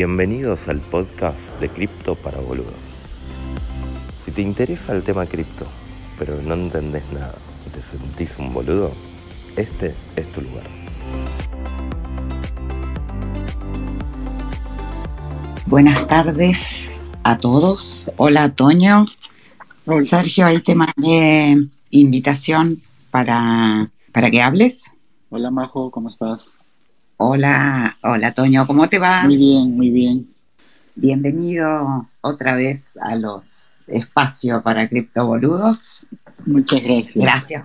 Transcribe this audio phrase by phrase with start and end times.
[0.00, 2.72] Bienvenidos al podcast de Cripto para Boludos.
[4.24, 5.66] Si te interesa el tema cripto,
[6.16, 7.34] pero no entendés nada
[7.66, 8.92] y te sentís un boludo,
[9.56, 10.62] este es tu lugar.
[15.66, 18.08] Buenas tardes a todos.
[18.18, 19.06] Hola, Toño.
[20.02, 21.56] Sergio, ahí te mandé
[21.90, 24.92] invitación para, para que hables.
[25.30, 26.54] Hola, Majo, ¿cómo estás?
[27.20, 29.24] Hola, hola, Toño, ¿cómo te va?
[29.24, 30.28] Muy bien, muy bien.
[30.94, 36.06] Bienvenido otra vez a los espacios para criptoboludos.
[36.46, 37.24] Muchas gracias.
[37.24, 37.64] Gracias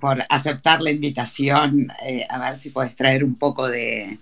[0.00, 1.88] por, aceptar la invitación.
[2.06, 4.20] Eh, a ver si puedes traer un poco de,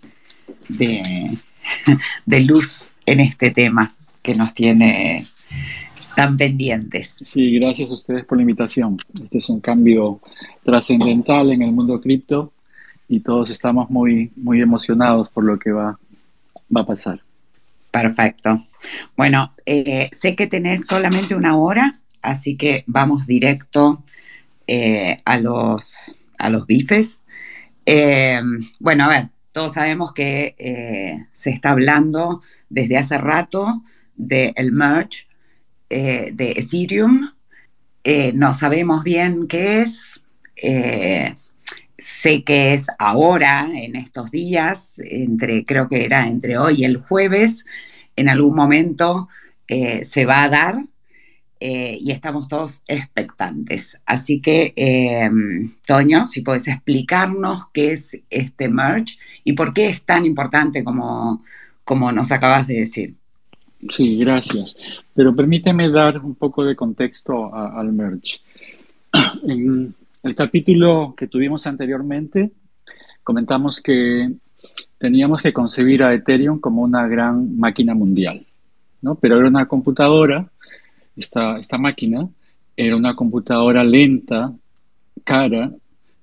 [0.70, 1.36] de,
[2.24, 5.27] de luz en este tema que nos tiene
[6.16, 7.10] tan pendientes.
[7.10, 8.96] Sí, gracias a ustedes por la invitación.
[9.22, 10.20] Este es un cambio
[10.64, 12.54] trascendental en el mundo cripto
[13.08, 15.98] y todos estamos muy, muy emocionados por lo que va,
[16.75, 17.20] va a pasar.
[17.91, 18.67] Perfecto.
[19.17, 24.03] Bueno, eh, sé que tenés solamente una hora, así que vamos directo
[24.67, 27.19] eh, a, los, a los bifes.
[27.84, 28.41] Eh,
[28.81, 33.83] bueno, a ver, todos sabemos que se está hablando desde hace rato
[34.16, 35.27] del merge
[35.91, 37.31] de Ethereum.
[38.34, 40.22] no sabemos bien qué es
[42.03, 46.98] sé que es ahora, en estos días, entre, creo que era entre hoy y el
[46.98, 47.64] jueves,
[48.17, 49.28] en algún momento
[49.69, 50.77] eh, se va a dar
[51.61, 54.00] eh, y estamos todos expectantes.
[54.05, 60.03] Así que, em, Toño, si puedes explicarnos qué es este merge y por qué es
[60.03, 61.44] tan importante como,
[61.84, 63.14] como nos acabas de decir.
[63.89, 64.77] Sí, gracias.
[65.14, 68.41] Pero permíteme dar un poco de contexto al merge.
[70.23, 72.51] el capítulo que tuvimos anteriormente,
[73.25, 74.31] comentamos que
[74.99, 78.47] teníamos que concebir a Ethereum como una gran máquina mundial,
[79.00, 79.16] ¿no?
[79.16, 80.49] Pero era una computadora,
[81.16, 82.28] esta, esta máquina
[82.77, 84.53] era una computadora lenta,
[85.25, 85.71] cara,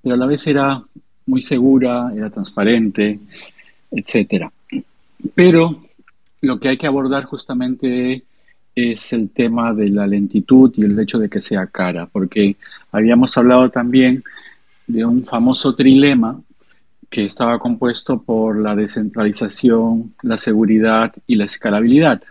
[0.02, 0.82] pero a la vez era
[1.26, 3.20] muy segura, era transparente,
[3.92, 4.46] etc.
[5.36, 5.84] Pero
[6.42, 8.24] lo que hay que abordar justamente
[8.80, 12.56] es el tema de la lentitud y el hecho de que sea cara, porque
[12.92, 14.24] habíamos hablado también
[14.88, 16.42] de un famoso trilema
[17.10, 22.22] que estaba compuesto por la descentralización, la seguridad y la escalabilidad,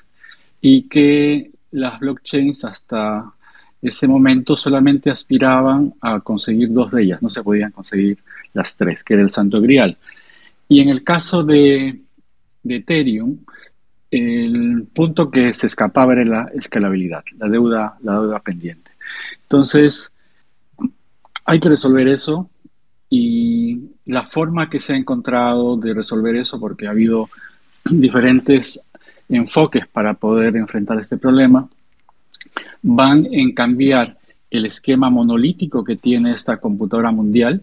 [0.60, 3.32] y que las blockchains hasta
[3.80, 8.18] ese momento solamente aspiraban a conseguir dos de ellas, no se podían conseguir
[8.52, 9.96] las tres, que era el santo grial.
[10.68, 12.00] Y en el caso de,
[12.62, 13.38] de Ethereum,
[14.10, 18.90] el punto que se escapaba era la escalabilidad, la deuda, la deuda pendiente.
[19.42, 20.12] Entonces,
[21.44, 22.48] hay que resolver eso
[23.10, 27.28] y la forma que se ha encontrado de resolver eso, porque ha habido
[27.84, 28.80] diferentes
[29.28, 31.68] enfoques para poder enfrentar este problema,
[32.82, 34.16] van en cambiar
[34.50, 37.62] el esquema monolítico que tiene esta computadora mundial,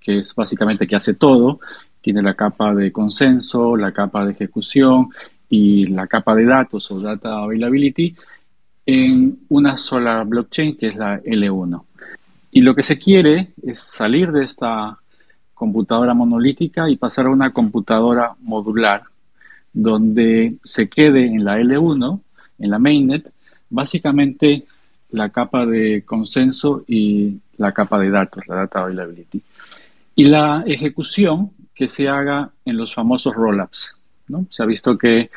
[0.00, 1.60] que es básicamente que hace todo,
[2.02, 5.08] tiene la capa de consenso, la capa de ejecución
[5.48, 8.14] y la capa de datos o data availability
[8.84, 11.82] en una sola blockchain que es la L1.
[12.52, 14.98] Y lo que se quiere es salir de esta
[15.54, 19.02] computadora monolítica y pasar a una computadora modular
[19.72, 22.20] donde se quede en la L1,
[22.58, 23.30] en la mainnet,
[23.68, 24.64] básicamente
[25.10, 29.42] la capa de consenso y la capa de datos, la data availability.
[30.14, 33.94] Y la ejecución que se haga en los famosos rollups.
[34.50, 35.30] Se ha visto que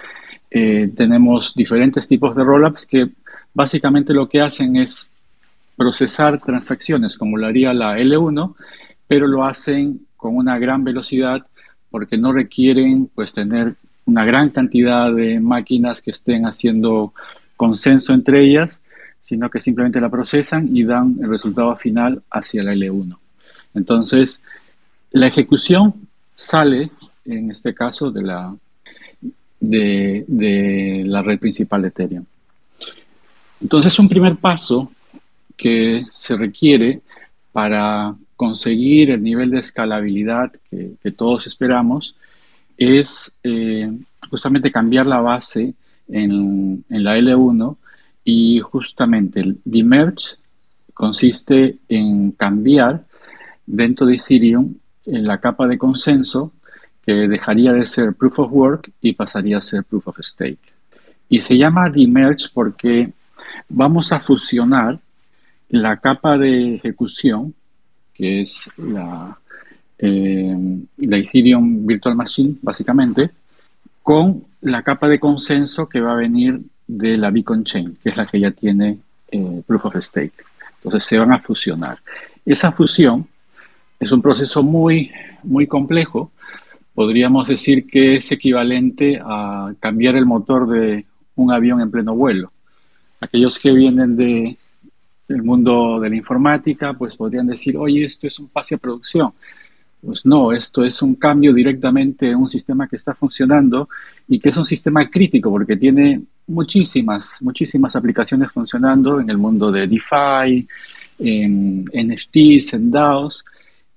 [0.52, 3.10] eh, tenemos diferentes tipos de rollups que
[3.54, 5.12] básicamente lo que hacen es
[5.76, 8.56] procesar transacciones como lo haría la L1,
[9.08, 11.46] pero lo hacen con una gran velocidad
[11.90, 17.14] porque no requieren pues tener una gran cantidad de máquinas que estén haciendo
[17.56, 18.82] consenso entre ellas,
[19.24, 23.18] sino que simplemente la procesan y dan el resultado final hacia la L1.
[23.76, 24.42] Entonces,
[25.12, 25.94] la ejecución
[26.36, 26.92] sale,
[27.26, 28.56] en este caso, de la,
[29.60, 32.26] de, la red principal de Ethereum.
[33.62, 34.92] Entonces, un primer paso
[35.58, 37.02] que se requiere
[37.52, 42.16] para conseguir el nivel de escalabilidad que, todos esperamos
[42.78, 43.92] es eh,
[44.30, 45.74] justamente cambiar la base
[46.08, 47.76] en, en, la L1
[48.24, 50.38] y justamente el demerge
[50.94, 53.04] consiste en cambiar
[53.66, 56.54] dentro de Ethereum en la capa de consenso
[57.14, 60.74] dejaría de ser proof of work y pasaría a ser proof of stake.
[61.30, 63.12] Y se llama demerge porque
[63.68, 65.00] vamos a fusionar
[65.70, 67.54] la capa de ejecución,
[68.14, 69.38] que es la,
[70.00, 70.58] eh,
[70.98, 73.30] Ethereum Virtual Machine, básicamente,
[74.02, 78.18] con la capa de consenso que va a venir de la Beacon Chain, que es
[78.18, 78.98] la que ya tiene
[79.32, 80.34] eh, Proof of Stake.
[80.78, 82.00] Entonces se van a fusionar.
[82.46, 83.28] Esa fusión
[84.00, 85.12] es un proceso muy,
[85.44, 86.32] muy complejo.
[87.00, 91.06] Podríamos decir que es equivalente a cambiar el motor de
[91.36, 92.52] un avión en pleno vuelo.
[93.22, 94.58] Aquellos que vienen de,
[95.26, 99.32] del mundo de la informática, pues podrían decir, oye, esto es un pase a producción.
[100.06, 103.88] Pues no, esto es un cambio directamente en un sistema que está funcionando
[104.28, 109.72] y que es un sistema crítico porque tiene muchísimas, muchísimas aplicaciones funcionando en el mundo
[109.72, 110.68] de DeFi,
[111.20, 113.46] en NFTs, en DAOs,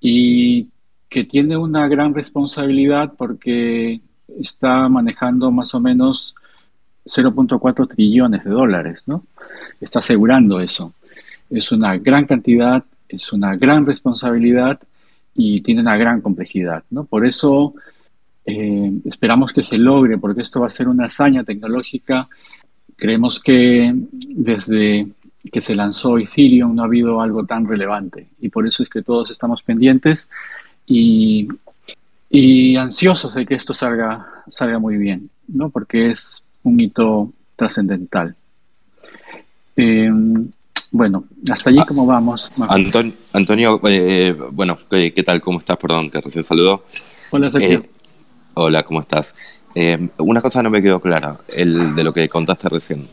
[0.01, 0.69] y
[1.13, 4.01] que tiene una gran responsabilidad porque
[4.41, 6.35] está manejando más o menos
[7.05, 9.27] 0.4 trillones de dólares, ¿no?
[9.79, 10.95] Está asegurando eso.
[11.51, 14.81] Es una gran cantidad, es una gran responsabilidad
[15.35, 16.83] y tiene una gran complejidad.
[16.89, 17.05] ¿no?
[17.05, 17.75] Por eso
[18.47, 22.27] eh, esperamos que se logre, porque esto va a ser una hazaña tecnológica.
[22.97, 25.09] Creemos que desde
[25.53, 29.03] que se lanzó Ethereum no ha habido algo tan relevante y por eso es que
[29.03, 30.29] todos estamos pendientes
[30.87, 31.49] y,
[32.31, 35.71] y ansiosos de que esto salga, salga muy bien, ¿no?
[35.71, 38.35] porque es un hito trascendental.
[39.77, 40.11] Eh,
[40.93, 42.51] bueno, hasta allí, ah, ¿cómo vamos?
[43.33, 45.41] Antonio, eh, bueno, ¿qué, tal?
[45.41, 45.79] ¿Cómo estás?
[45.79, 46.85] Perdón, que recién saludó.
[47.31, 47.79] Hola, Sergio.
[47.79, 47.91] Eh,
[48.55, 49.35] hola, ¿cómo estás?
[49.75, 53.09] Eh, una cosa no me quedó clara, el de lo que contaste recién.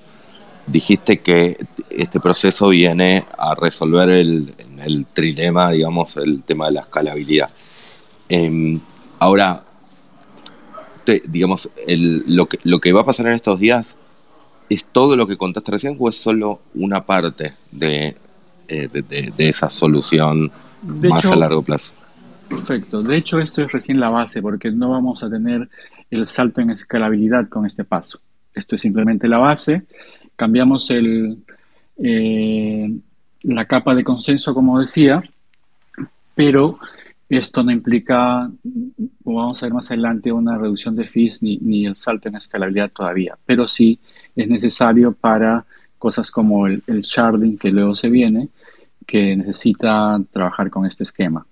[0.69, 1.57] Dijiste que
[1.89, 7.49] este proceso viene a resolver el, el trilema, digamos, el tema de la escalabilidad.
[8.27, 8.79] Em,
[9.17, 9.63] ahora,
[11.25, 13.97] digamos, lo, que, lo que va a pasar en estos días
[14.69, 18.15] ¿Es todo lo que contaste recién o es solo una parte de,
[18.67, 20.51] eh, esa solución
[20.83, 21.93] más a largo plazo?
[22.47, 23.01] Perfecto.
[23.01, 25.69] De hecho, esto es recién la base porque no vamos a tener
[26.11, 28.19] el salto en escalabilidad con este paso.
[28.53, 29.83] Esto es simplemente la base.
[30.39, 31.37] Cambiamos el,
[31.97, 32.89] eh,
[33.41, 35.21] la capa de consenso, como decía,
[36.33, 36.79] pero
[37.27, 38.49] esto no implica,
[39.21, 42.89] como vamos a ver más adelante, una reducción de fees ni, el salto en escalabilidad
[42.89, 43.99] todavía, pero sí
[44.33, 45.65] es necesario para
[45.97, 48.47] cosas como el, sharding que luego se viene,
[49.05, 51.45] que necesita trabajar con este esquema.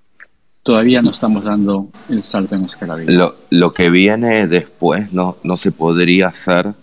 [0.64, 3.20] Todavía no estamos dando el salto en escalabilidad.
[3.20, 6.74] Lo, lo que viene después no, no se podría hacer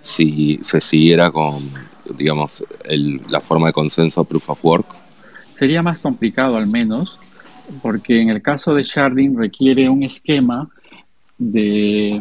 [0.00, 1.70] si se siguiera con,
[2.16, 2.64] digamos,
[3.28, 4.86] la forma de consenso proof of work.
[5.52, 7.18] Sería más complicado al menos,
[7.82, 10.68] porque en el caso de sharding requiere un esquema
[11.38, 12.20] de,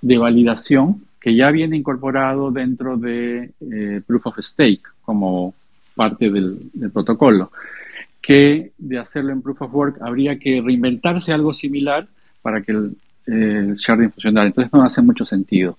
[0.00, 5.54] de validación que ya viene incorporado dentro de eh, Proof of Stake como
[5.94, 7.50] parte del, protocolo,
[8.22, 12.06] que de hacerlo en Proof of Work habría que reinventarse algo similar
[12.40, 12.96] para que el,
[13.74, 14.46] sharding funcionara.
[14.46, 15.76] Entonces no hace mucho sentido.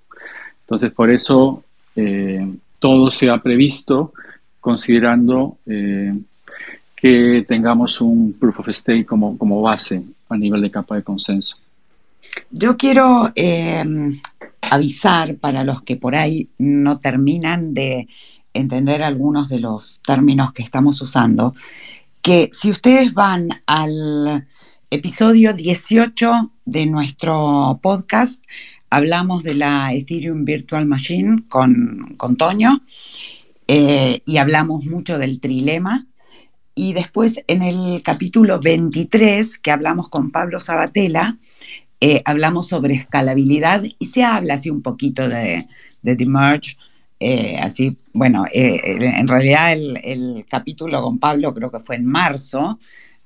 [0.70, 1.64] Entonces por eso
[1.96, 4.14] eh, todo se ha previsto
[4.60, 6.14] considerando eh,
[6.96, 11.58] que tengamos un Proof of Stake como, como base a nivel de capa de consenso.
[12.52, 13.34] Yo quiero
[14.62, 18.08] avisar para los que por ahí no terminan de
[18.54, 21.56] entender algunos de los términos que estamos usando,
[22.22, 24.46] que si ustedes van al
[24.92, 28.44] episodio 18 de nuestro podcast,
[28.90, 32.82] hablamos de la Ethereum Virtual Machine con, con Toño
[33.68, 36.06] eh, y hablamos mucho del trilema.
[36.76, 41.38] Y después en el capítulo 23, que hablamos con Pablo Sabatella,
[42.02, 45.68] eh, hablamos sobre escalabilidad y se habla así un poquito de,
[46.02, 46.78] de The Merge.
[47.20, 52.80] Eh, así, bueno, eh, en realidad el, capítulo con Pablo creo que fue en marzo,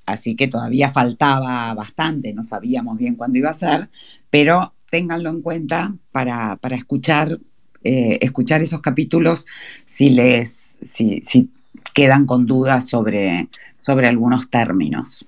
[0.06, 3.90] así que todavía faltaba bastante, no sabíamos bien cuándo iba a ser,
[4.32, 7.40] pero ténganlo en cuenta para, escuchar,
[7.82, 9.48] escuchar esos capítulos
[9.86, 11.50] si les si,
[11.96, 13.48] quedan con dudas sobre,
[13.80, 15.26] sobre algunos términos.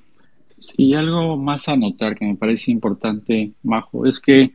[0.60, 4.51] Sí, algo más a notar que me parece importante, Majo, es que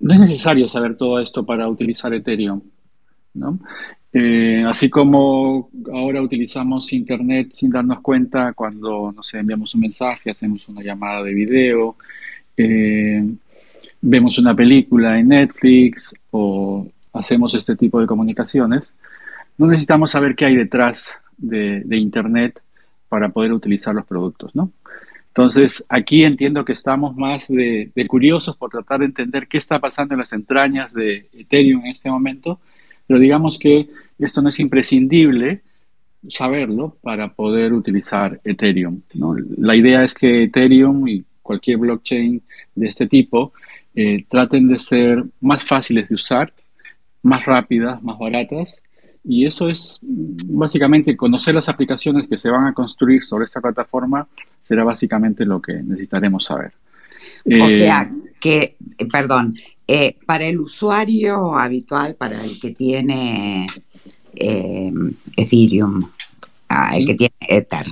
[0.00, 2.60] no es necesario saber todo esto para utilizar Ethereum,
[3.32, 3.58] ¿no?
[4.12, 10.30] Eh, así como ahora utilizamos Internet sin darnos cuenta cuando, no sé, enviamos un mensaje,
[10.30, 11.96] hacemos una llamada de video,
[12.54, 13.24] eh,
[14.00, 18.94] vemos una película en Netflix o hacemos este tipo de comunicaciones,
[19.56, 22.60] no necesitamos saber qué hay detrás de, de Internet
[23.08, 24.70] para poder utilizar los productos, ¿no?
[25.38, 30.14] Entonces, aquí entiendo que estamos más de, curiosos por tratar de entender qué está pasando
[30.14, 32.58] en las entrañas de Ethereum en este momento,
[33.06, 33.88] pero digamos que
[34.18, 35.60] esto no es imprescindible
[36.28, 39.02] saberlo para poder utilizar Ethereum.
[39.14, 39.36] ¿no?
[39.58, 42.42] La idea es que Ethereum y cualquier blockchain
[42.74, 43.52] de este tipo
[43.94, 46.52] eh, traten de ser más fáciles de usar,
[47.22, 48.82] más rápidas, más baratas.
[49.24, 54.26] Y eso es básicamente conocer las aplicaciones que se van a construir sobre esta plataforma,
[54.60, 56.72] será básicamente lo que necesitaremos saber.
[57.44, 58.76] o eh, sea, que,
[59.10, 59.54] perdón,
[60.26, 63.66] para el usuario habitual, para el que tiene
[65.36, 66.08] Ethereum,
[66.68, 67.86] ah, el que tiene Ether,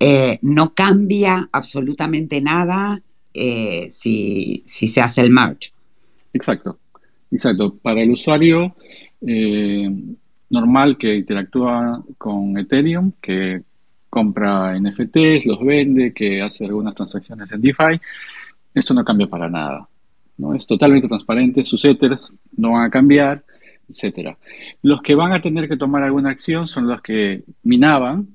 [0.00, 3.00] eh, no cambia absolutamente nada
[3.34, 5.72] eh, si, se hace el merge.
[6.32, 6.78] Exacto,
[7.30, 7.76] exacto.
[7.82, 8.76] Para el usuario
[9.20, 9.90] eh,
[10.50, 13.62] normal que interactúa con Ethereum, que
[14.08, 18.00] compra NFTs, los vende, que hace algunas transacciones en DeFi,
[18.72, 19.88] eso no cambia para nada.
[20.38, 20.54] ¿no?
[20.54, 23.44] Es totalmente transparente, sus Ethers no van a cambiar,
[23.88, 24.36] etc.
[24.82, 28.28] Los que van a tener que tomar alguna acción son los que minaban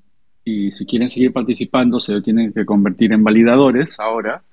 [0.43, 4.43] y si quieren seguir participando se tienen que convertir en validadores ahora,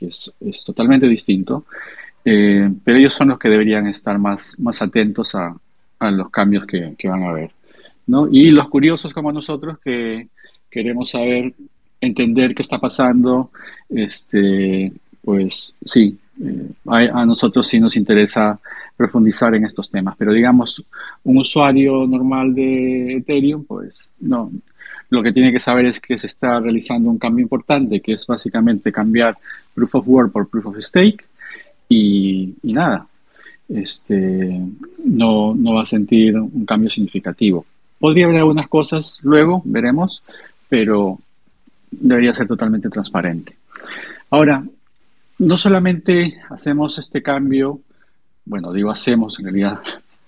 [0.00, 1.66] que es, totalmente distinto,
[2.24, 5.54] eh, pero ellos son los que deberían estar más, más atentos a,
[6.10, 7.50] los cambios que, van a haber.
[8.06, 8.26] ¿no?
[8.26, 10.28] Y los curiosos como nosotros que
[10.70, 11.52] queremos saber,
[12.00, 13.50] entender qué está pasando,
[13.90, 14.90] este,
[15.22, 18.58] pues sí, eh, a, a, nosotros sí nos interesa
[18.96, 20.82] profundizar en estos temas, pero digamos,
[21.24, 24.50] un usuario normal de Ethereum, pues no,
[25.10, 28.26] lo que tiene que saber es que se está realizando un cambio importante, que es
[28.26, 29.36] básicamente cambiar
[29.74, 31.24] Proof of Work por Proof of Stake
[31.88, 33.06] y, nada,
[33.68, 34.60] este,
[35.04, 37.66] no, no va a sentir un cambio significativo.
[37.98, 40.22] Podría haber algunas cosas luego, veremos,
[40.68, 41.18] pero
[41.90, 43.56] debería ser totalmente transparente.
[44.30, 44.64] Ahora,
[45.38, 47.80] no solamente hacemos este cambio,
[48.44, 49.80] bueno, digo hacemos, en realidad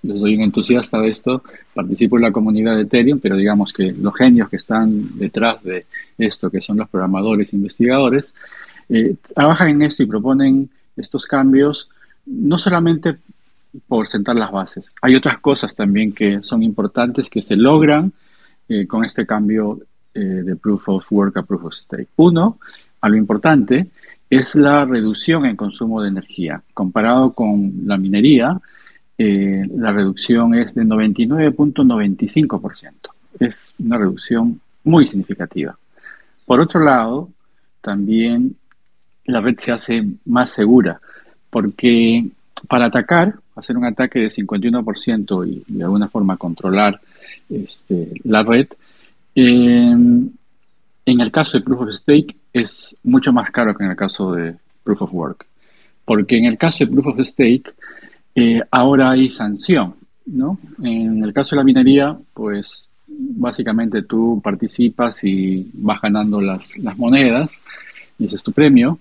[0.03, 1.43] yo soy un entusiasta de esto,
[1.75, 5.87] participo en la comunidad de Ethereum, pero digamos que los genios que están detrás de
[6.19, 8.35] esto, que son los programadores e investigadores,
[8.89, 11.89] eh, trabajan en esto y proponen estos cambios
[12.27, 13.17] no solamente
[13.87, 18.13] por sentar las bases, hay otras cosas también que son importantes que se logran
[18.69, 19.81] eh, con este cambio
[20.15, 22.09] eh, de Proof of Work a Proof of Stake.
[22.17, 22.59] Uno,
[23.01, 23.89] algo importante,
[24.29, 26.63] es la reducción en consumo de energía.
[26.75, 28.61] Comparado con la minería,
[29.25, 32.93] eh, la reducción es de 99.95%.
[33.39, 35.79] Es una reducción muy significativa.
[36.45, 37.29] Por otro lado,
[37.81, 38.57] también
[39.27, 41.01] la red se hace más segura,
[41.51, 42.27] porque
[42.67, 47.01] para atacar, hacer un ataque de 51% y de alguna forma controlar
[47.49, 48.67] este, la red,
[49.37, 50.37] en
[51.05, 54.57] el caso de Proof of Stake es mucho más caro que en el caso de
[54.83, 55.47] Proof of Work.
[56.05, 57.73] Porque en el caso de Proof of Stake,
[58.35, 59.95] eh, ahora hay sanción,
[60.27, 60.59] ¿no?
[60.83, 66.97] En el caso de la minería, pues básicamente tú participas y vas ganando las, las
[66.97, 67.61] monedas,
[68.19, 68.99] y ese es tu premio,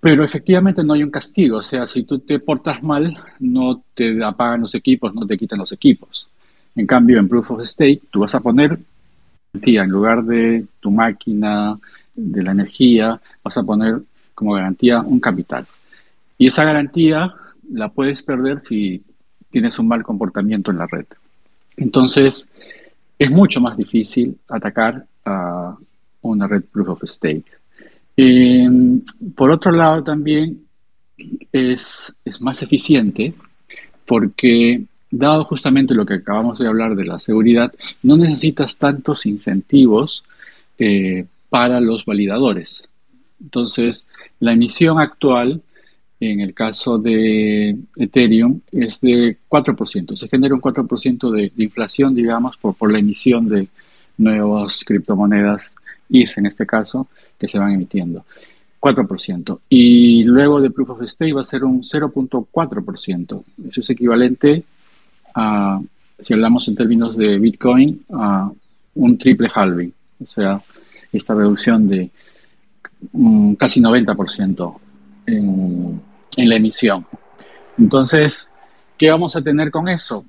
[0.00, 4.22] pero efectivamente no hay un castigo, o sea, si tú te portas mal, no te
[4.22, 6.28] apagan los equipos, no te quitan los equipos.
[6.74, 8.78] En cambio, en Proof of Stake, tú vas a poner
[9.54, 11.78] en lugar de tu máquina,
[12.14, 14.00] de la energía, vas a poner
[14.34, 15.66] como garantía un capital.
[16.38, 17.34] Y esa garantía
[17.72, 19.02] la puedes perder si
[19.50, 21.06] tienes un mal comportamiento en la red.
[21.76, 22.50] Entonces,
[23.18, 25.76] es mucho más difícil atacar a
[26.22, 27.46] una red proof of stake.
[28.16, 29.00] Em,
[29.34, 30.64] por otro lado, también
[31.52, 33.34] es, es, más eficiente
[34.06, 40.24] porque, dado justamente lo que acabamos de hablar de la seguridad, no necesitas tantos incentivos
[40.78, 42.84] eh, para los validadores.
[43.40, 44.06] Entonces,
[44.40, 45.62] la emisión actual
[46.30, 50.16] en el caso de Ethereum es de 4%.
[50.16, 53.66] Se genera un 4% de, inflación, digamos, por, por la emisión de
[54.18, 55.74] nuevas criptomonedas,
[56.08, 58.24] ETH en este caso, que se van emitiendo.
[58.80, 59.58] 4%.
[59.68, 63.44] Y luego de Proof of Stake va a ser un 0.4%.
[63.68, 64.62] Eso es equivalente
[65.34, 65.80] a,
[66.20, 68.48] si hablamos en términos de Bitcoin, a
[68.94, 69.92] un triple halving.
[70.22, 70.62] O sea,
[71.12, 72.10] esta reducción de
[73.12, 74.78] um, casi 90%
[75.26, 77.06] en en la emisión.
[77.78, 78.52] Entonces,
[78.96, 80.24] ¿qué vamos a tener con eso?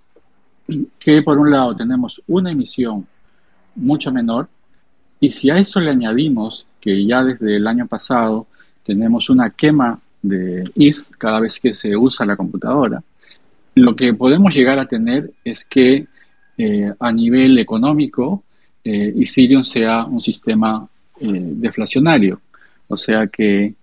[1.00, 3.06] Que por un lado tenemos una emisión
[3.76, 4.48] mucho menor
[5.20, 8.48] y si a eso le añadimos que ya desde el año pasado
[8.84, 13.04] tenemos una quema de ETH cada vez que se usa la computadora,
[13.76, 16.08] lo que podemos llegar a tener es que
[16.58, 18.44] eh, a nivel económico
[18.84, 20.88] eh, Ethereum sea un sistema
[21.20, 22.42] eh, deflacionario,
[22.88, 23.74] o sea que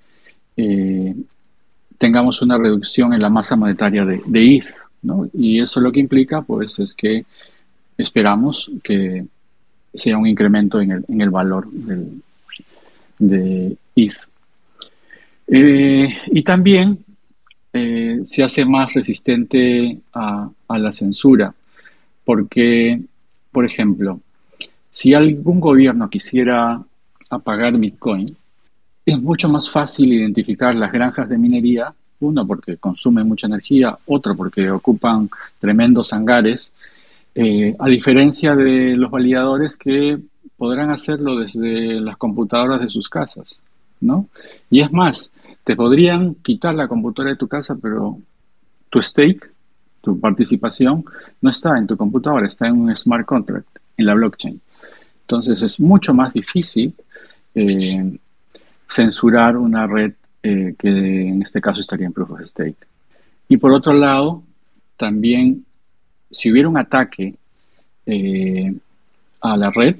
[2.00, 4.70] tengamos una reducción en la masa monetaria de, de ETH.
[5.02, 5.28] ¿no?
[5.34, 7.26] Y eso lo que implica, pues, es que
[7.98, 9.26] esperamos que
[9.92, 11.68] sea un incremento en el, en el valor
[13.18, 14.14] de ETH.
[15.46, 17.04] Eh, y también
[17.74, 21.52] eh, se hace más resistente a, a la censura,
[22.24, 22.98] porque,
[23.52, 24.20] por ejemplo,
[24.90, 26.82] si algún gobierno quisiera
[27.28, 28.34] apagar Bitcoin,
[29.12, 34.36] es mucho más fácil identificar las granjas de minería, uno porque consumen mucha energía, otro
[34.36, 36.72] porque ocupan tremendos hangares,
[37.34, 40.18] eh, a diferencia de los validadores que
[40.56, 43.58] podrán hacerlo desde las computadoras de sus casas,
[44.00, 44.26] ¿no?
[44.70, 45.30] Y es más,
[45.64, 48.18] te podrían quitar la computadora de tu casa, pero
[48.90, 49.50] tu stake,
[50.02, 51.04] tu participación,
[51.40, 54.60] no está en tu computadora, está en un smart contract, en la blockchain.
[55.22, 56.92] Entonces es mucho más difícil
[57.54, 58.18] eh,
[58.90, 62.76] censurar una red eh, que en este caso estaría en Proof of Stake.
[63.48, 64.42] Y por otro lado,
[64.96, 65.64] también
[66.30, 67.34] si hubiera un ataque
[68.06, 68.74] eh,
[69.40, 69.96] a la red,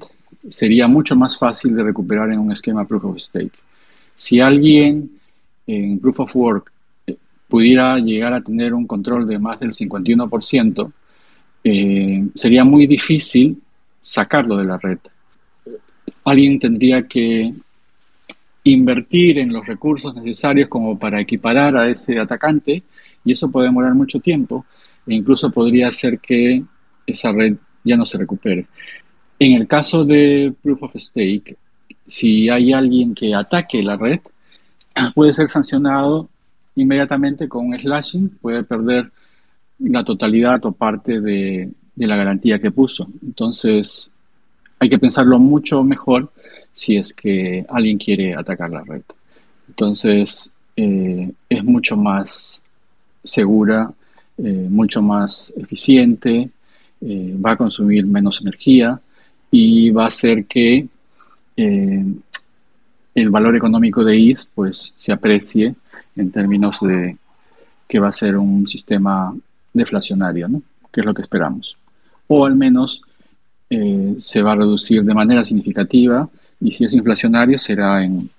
[0.49, 3.57] sería mucho más fácil de recuperar en un esquema Proof of Stake.
[4.17, 5.11] Si alguien
[5.67, 6.71] en Proof of Work
[7.07, 7.15] eh,
[7.47, 10.91] pudiera llegar a tener un control de más del 51%,
[12.33, 13.61] sería muy difícil
[14.01, 14.97] sacarlo de la red.
[16.23, 17.53] Alguien tendría que
[18.63, 22.83] invertir en los recursos necesarios como para equiparar a ese atacante
[23.25, 24.65] y eso puede demorar mucho tiempo
[25.07, 26.63] e incluso podría hacer que
[27.05, 28.67] esa red ya no se recupere.
[29.39, 31.57] En el caso de Proof of Stake,
[32.05, 34.19] si hay alguien que ataque la red,
[35.15, 36.29] puede ser sancionado
[36.75, 39.11] inmediatamente con un slashing, puede perder
[39.79, 43.07] la totalidad o parte de, de la garantía que puso.
[43.23, 44.11] Entonces,
[44.79, 46.31] hay que pensarlo mucho mejor
[46.73, 49.03] si es que alguien quiere atacar la red.
[49.67, 52.63] Entonces, eh, es mucho más
[53.23, 53.91] segura,
[54.37, 56.49] eh, mucho más eficiente,
[57.01, 58.99] eh, va a consumir menos energía
[59.49, 60.87] y va a hacer que
[63.13, 65.75] el valor económico de IS pues, se aprecie
[66.15, 67.17] en términos de
[67.87, 69.31] que va a ser un sistema
[69.71, 70.63] deflacionario, ¿no?
[70.91, 71.77] que es lo que esperamos.
[72.27, 73.03] O al menos
[74.17, 76.27] se va a reducir de manera significativa
[76.61, 78.29] y si es inflacionario será en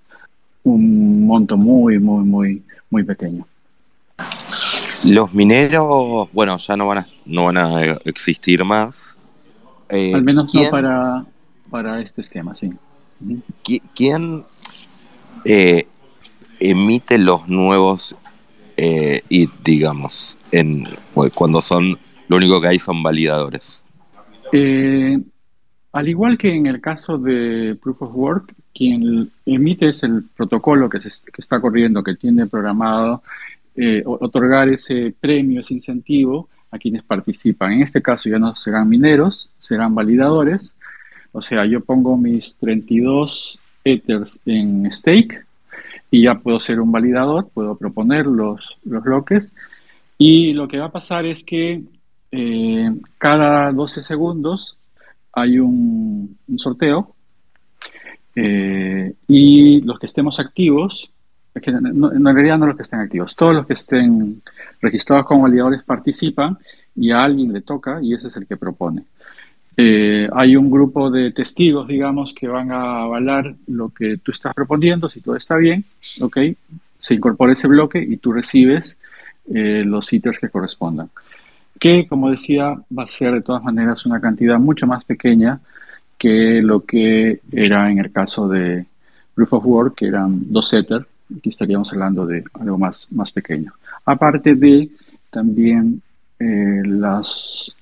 [0.63, 3.47] un monto muy, muy, muy, muy pequeño.
[5.05, 9.19] Los mineros, bueno, ya no van a, no van a existir más.
[9.89, 11.25] Eh, Al menos no para,
[11.69, 12.73] para este esquema, sí.
[13.95, 14.45] ¿Quién
[15.45, 15.87] eh,
[16.61, 18.17] emite los nuevos
[18.77, 20.89] eh, IT, digamos, en,
[21.35, 23.85] cuando son, lo único que hay son validadores?
[24.53, 25.19] Eh,
[25.93, 30.89] al igual que en el caso de Proof of Work, quien emite es el protocolo
[30.89, 30.99] que,
[31.37, 33.23] está corriendo, que tiene programado
[33.77, 37.73] eh, otorgar ese premio, ese incentivo a quienes participan.
[37.73, 40.75] En este caso ya no serán mineros, serán validadores.
[41.33, 45.45] O sea, yo pongo mis 32 ethers en stake
[46.11, 49.53] y ya puedo ser un validador, puedo proponer los, los bloques.
[50.17, 51.83] Y lo que va a pasar es que
[52.31, 54.79] eh, cada 12 segundos
[55.33, 57.15] hay un, sorteo
[58.35, 61.11] eh, y los que estemos activos,
[61.55, 64.43] en realidad no los que estén activos, todos los que estén
[64.81, 66.59] registrados como validadores participan
[66.97, 69.05] y a alguien le toca y ese es el que propone.
[69.77, 74.55] Eh, hay un grupo de testigos, digamos, que van a avalar lo que tú estás
[74.55, 75.85] proponiendo, si todo está bien,
[76.21, 76.39] ¿ok?
[76.99, 78.99] Se incorpora ese bloque y tú recibes
[79.53, 81.09] eh, los ítems que correspondan
[81.83, 85.61] que, como decía, va a ser de todas maneras una cantidad mucho más pequeña
[86.17, 88.87] que lo que era en el caso de
[89.35, 91.05] Proof of Work, que eran dos Ether.
[91.37, 93.73] Aquí estaríamos hablando de algo más, más pequeño.
[94.05, 94.91] Aparte de
[95.29, 96.01] también
[96.39, 97.75] eh, las,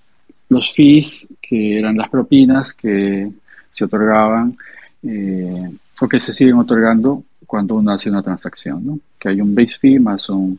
[0.48, 3.30] los fees, que eran las propinas que
[3.70, 4.56] se otorgaban
[5.02, 8.98] eh, o que se siguen otorgando cuando uno hace una transacción, ¿no?
[9.18, 10.58] que hay un base fee más un,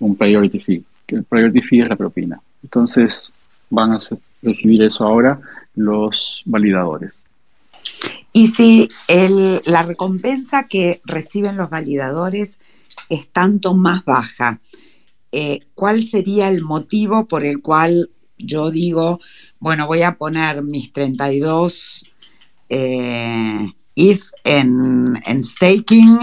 [0.00, 2.40] un priority fee, que el priority fee es la propina.
[2.62, 3.32] Entonces
[3.70, 3.98] van a
[4.42, 5.40] recibir eso ahora
[5.74, 7.24] los validadores.
[8.32, 12.60] Y si la recompensa que reciben los validadores
[13.08, 14.60] es tanto más baja,
[15.32, 19.18] eh, ¿cuál sería el motivo por el cual yo digo,
[19.58, 22.04] bueno, voy a poner mis 32
[22.68, 23.66] eh,
[23.96, 26.18] ETH en, staking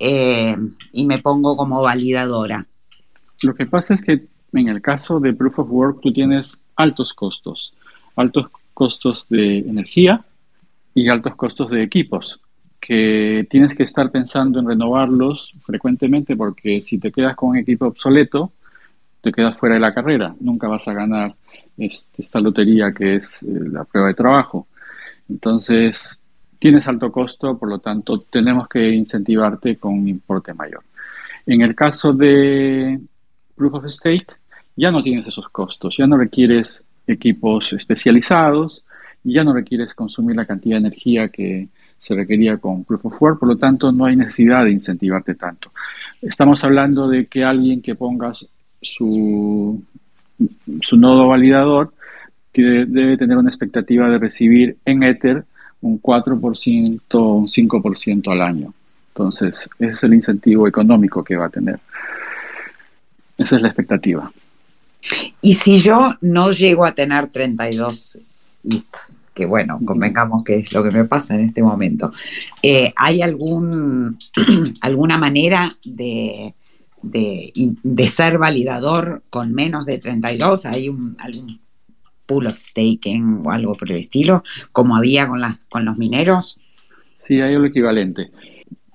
[0.00, 0.56] eh,
[0.92, 2.66] y me pongo como validadora?
[3.42, 7.12] Lo que pasa es que en el caso de Proof of Work, tú tienes altos
[7.12, 7.74] costos,
[8.16, 10.24] altos costos de energía
[10.94, 12.40] y altos costos de equipos,
[12.80, 17.86] que tienes que estar pensando en renovarlos frecuentemente porque si te quedas con un equipo
[17.86, 18.52] obsoleto,
[19.20, 21.34] te quedas fuera de la carrera, nunca vas a ganar
[21.76, 24.68] este, esta lotería que es eh, la prueba de trabajo.
[25.28, 26.22] Entonces,
[26.58, 30.82] tienes alto costo, por lo tanto, tenemos que incentivarte con un importe mayor.
[31.44, 33.00] En el caso de
[33.56, 34.26] Proof of Stake,
[34.76, 38.82] ya no tienes esos costos, ya no requieres equipos especializados,
[39.24, 43.40] ya no requieres consumir la cantidad de energía que se requería con Proof of Work,
[43.40, 45.72] por lo tanto no hay necesidad de incentivarte tanto.
[46.22, 48.46] Estamos hablando de que alguien que pongas
[48.80, 49.82] su,
[50.82, 51.92] su nodo validador
[52.62, 55.44] debe tener una expectativa de recibir en Ether
[55.82, 58.72] un 4%, un 5% al año.
[59.08, 61.80] Entonces, ese es el incentivo económico que va a tener.
[63.38, 64.32] Esa es la expectativa.
[65.40, 68.18] Y si yo no llego a tener 32
[68.62, 72.10] hits, que bueno, convengamos que es lo que me pasa en este momento,
[72.62, 74.18] eh, ¿hay algún,
[74.80, 76.54] alguna manera de,
[77.02, 80.66] de, ser validador con menos de 32?
[80.66, 81.60] ¿Hay un, algún
[82.24, 86.58] pool of staking o algo por el estilo, como había con, con los mineros?
[87.18, 88.30] Sí, hay algo equivalente.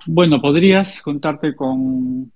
[0.08, 2.32] Bueno, podrías juntarte con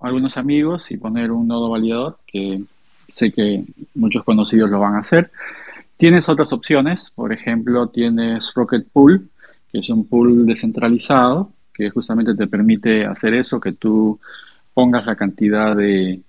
[0.00, 2.62] algunos amigos y poner un nodo validador, que
[3.08, 5.30] sé que muchos conocidos lo van a hacer.
[5.96, 9.28] Tienes otras opciones, por ejemplo, tienes Rocket Pool,
[9.70, 14.18] que es un pool descentralizado, que justamente te permite hacer eso, que tú
[14.72, 16.20] pongas la cantidad de,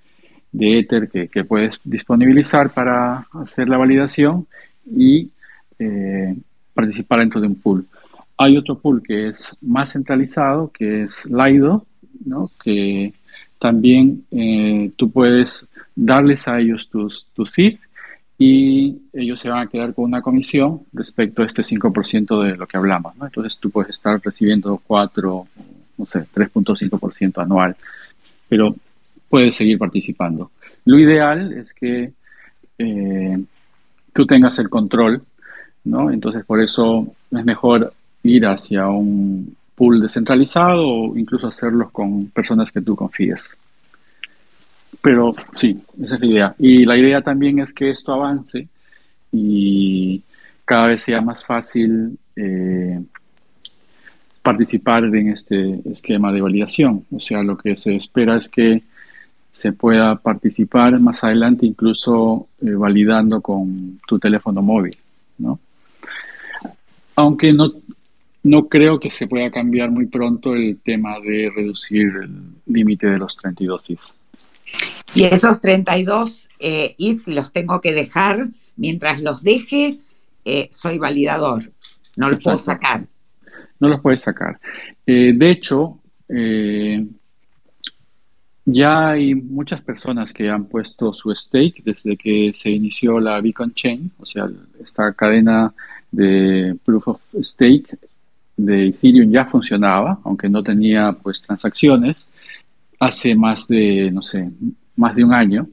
[0.52, 4.48] de Ether que, puedes disponibilizar para hacer la validación
[4.86, 5.30] y
[5.78, 6.36] eh,
[6.74, 7.86] participar dentro de un pool.
[8.38, 11.86] Hay otro pool que es más centralizado, que es Lido,
[12.26, 12.52] ¿no?
[12.64, 13.14] que
[13.60, 17.52] también eh, tú puedes darles a ellos tus, tus
[18.38, 22.68] y ellos se van a quedar con una comisión respecto a este 5% de lo
[22.68, 23.14] que hablamos.
[23.22, 25.48] Entonces tú puedes estar recibiendo 4,
[25.98, 27.76] no sé, 3.5% anual,
[28.50, 28.76] pero
[29.30, 30.52] puedes seguir participando.
[30.84, 32.12] Lo ideal es que
[32.78, 33.44] eh,
[34.12, 35.24] tú tengas el control,
[35.86, 36.12] ¿no?
[36.12, 42.72] Entonces por eso es mejor ir hacia un pool descentralizado o incluso hacerlos con personas
[42.72, 43.52] que tú confíes.
[45.02, 46.56] Pero sí, esa es la idea.
[46.58, 48.68] Y la idea también es que esto avance
[49.32, 50.24] y
[50.64, 53.02] cada vez sea más fácil eh,
[54.42, 57.06] participar en este esquema de validación.
[57.12, 58.84] O sea, lo que se espera es que
[59.52, 64.98] se pueda participar más adelante incluso eh, validando con tu teléfono móvil,
[65.38, 65.60] ¿no?
[67.16, 67.72] Aunque no,
[68.46, 72.30] no creo que se pueda cambiar muy pronto el tema de reducir el
[72.68, 74.02] límite de los 32 if.
[75.16, 79.98] Y esos 32 eh, if los tengo que dejar, mientras los deje,
[80.46, 81.72] eh, soy validador,
[82.18, 83.08] no los puedo sacar.
[83.80, 84.60] No los puedes sacar.
[85.06, 85.98] de hecho,
[88.64, 93.74] ya hay muchas personas que han puesto su stake desde que se inició la Beacon
[93.74, 94.48] Chain, o sea,
[94.80, 95.74] esta cadena
[96.12, 97.98] de Proof of Stake
[98.58, 102.32] de Ethereum ya funcionaba, aunque no tenía pues transacciones,
[103.00, 104.50] hace más de, no sé,
[104.96, 105.68] más de un año.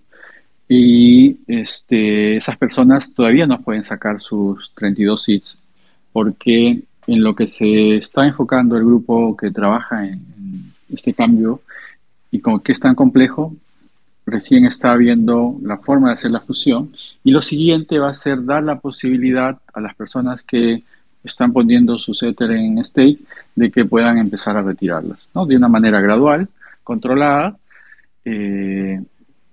[0.69, 5.59] Y este, esas personas todavía no pueden sacar sus 32 seeds
[6.13, 11.61] porque en lo que se está enfocando el grupo que trabaja en este cambio
[12.31, 13.55] y como que es tan complejo,
[14.25, 16.93] recién está viendo la forma de hacer la fusión.
[17.25, 20.85] Y lo siguiente va a ser dar la posibilidad a las personas que
[21.25, 23.21] están poniendo su Ether en stake
[23.55, 25.47] de que puedan empezar a retirarlas, ¿no?
[25.47, 26.49] De una manera gradual,
[26.83, 27.57] controlada,
[28.25, 29.01] eh,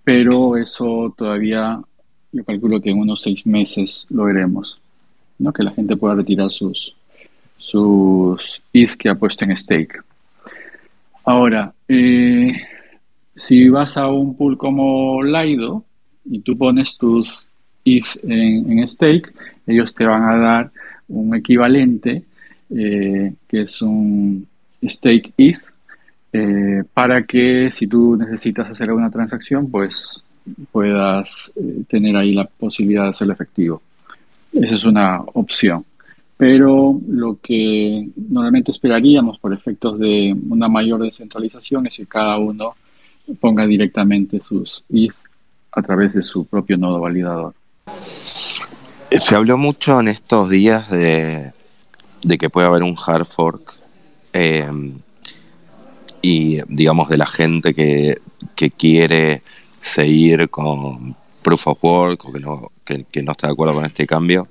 [0.03, 1.79] pero eso todavía,
[2.31, 4.79] yo calculo que en unos seis meses lo veremos,
[5.37, 5.53] ¿no?
[5.53, 6.95] Que la gente pueda retirar sus,
[7.57, 10.01] sus ETH que ha puesto en stake.
[11.23, 12.53] Ahora, eh,
[13.35, 15.83] si vas a un pool como Lido
[16.25, 17.47] y tú pones tus
[17.85, 19.33] ETH en, stake,
[19.67, 20.71] ellos te van a dar
[21.09, 22.23] un equivalente
[22.69, 24.47] eh, que es un
[24.83, 25.57] stake ETH
[26.31, 30.23] eh, para que si tú necesitas hacer alguna transacción, pues
[30.71, 31.53] puedas
[31.87, 33.81] tener ahí la posibilidad de hacerlo efectivo.
[34.53, 35.83] Esa es una opción
[36.39, 42.75] pero lo que normalmente esperaríamos por efectos de una mayor descentralización es que cada uno
[43.41, 45.17] ponga directamente sus if
[45.73, 47.53] a través de su propio nodo validador.
[49.11, 51.51] Se habló mucho en estos días de,
[52.39, 53.75] que puede haber un hard fork
[54.33, 54.69] eh,
[56.21, 58.21] y digamos de la gente que,
[58.77, 63.85] quiere seguir con proof of work o que no, que no está de acuerdo con
[63.85, 64.47] este cambio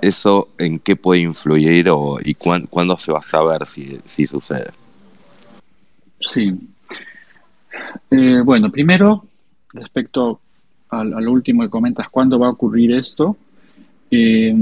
[0.00, 4.70] ¿Eso en qué puede influir o, y cuándo se va a saber si, sucede?
[6.18, 6.58] Sí.
[8.10, 9.24] Eh, bueno, primero,
[9.72, 10.40] respecto
[10.88, 13.36] a, lo último que comentas, ¿cuándo va a ocurrir esto?
[14.10, 14.54] Eh,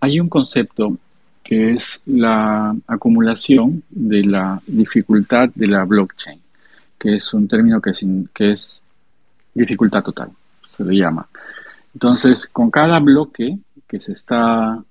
[0.00, 0.96] hay un concepto
[1.42, 6.40] que es la acumulación de la dificultad de la blockchain,
[6.98, 7.92] que es un término que,
[8.32, 8.82] que es
[9.52, 10.30] dificultad total,
[10.68, 11.28] se le llama.
[11.92, 14.82] Entonces, con cada bloque que se está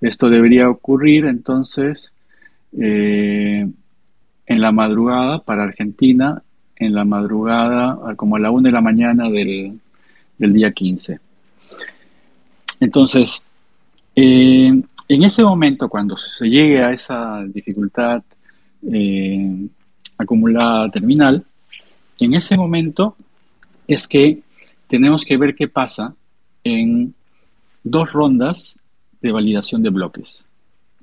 [0.00, 2.12] Esto debería ocurrir entonces
[2.76, 3.64] eh,
[4.44, 6.42] en la madrugada para Argentina,
[6.74, 9.78] en la madrugada como a la 1 de la mañana del,
[10.38, 11.20] día 15.
[12.80, 13.46] Entonces,
[14.16, 18.20] eh, en ese momento, cuando se llegue a esa dificultad
[18.82, 19.68] eh,
[20.18, 21.44] acumulada terminal,
[22.20, 23.16] en ese momento
[23.86, 24.40] es que
[24.88, 26.14] tenemos que ver qué pasa
[26.64, 27.14] en
[27.84, 28.76] dos rondas
[29.20, 30.44] de validación de bloques,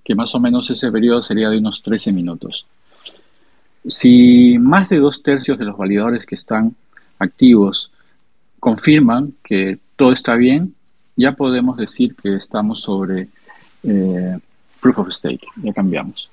[0.04, 2.66] que más o menos ese periodo sería de unos 13 minutos.
[3.88, 6.76] Si más de dos tercios de los validadores que están
[7.20, 7.92] activos
[8.60, 10.74] confirman que todo está bien,
[11.16, 13.30] ya podemos decir que estamos sobre
[13.84, 14.38] eh,
[14.82, 16.30] proof of stake, ya cambiamos.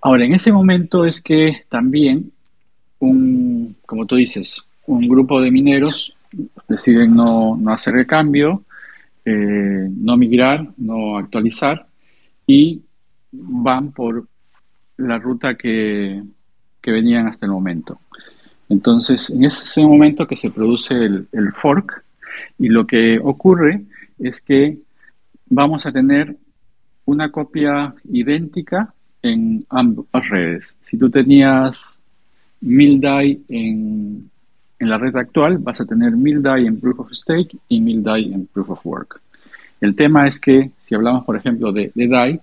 [0.00, 2.32] Ahora, en ese momento es que también
[3.00, 3.37] un,
[3.88, 6.14] como tú dices, un grupo de mineros
[6.68, 8.62] deciden no, no hacer el cambio
[9.24, 11.86] eh, no migrar, no actualizar
[12.46, 12.82] y
[13.32, 14.26] van por
[14.98, 16.22] la ruta que,
[16.82, 18.00] venían hasta el momento.
[18.70, 22.02] Entonces, en ese momento que se produce el, el, fork
[22.58, 23.82] y lo que ocurre
[24.18, 24.78] es que
[25.50, 26.34] vamos a tener
[27.04, 30.78] una copia idéntica en ambas redes.
[30.80, 31.97] Si tú tenías
[32.60, 34.30] 1000 DAI en,
[34.78, 38.02] en la red actual vas a tener 1000 DAI en Proof of Stake y 1000
[38.02, 39.20] DAI en Proof of Work.
[39.80, 42.40] El tema es que, si hablamos, por ejemplo, de, de DAI,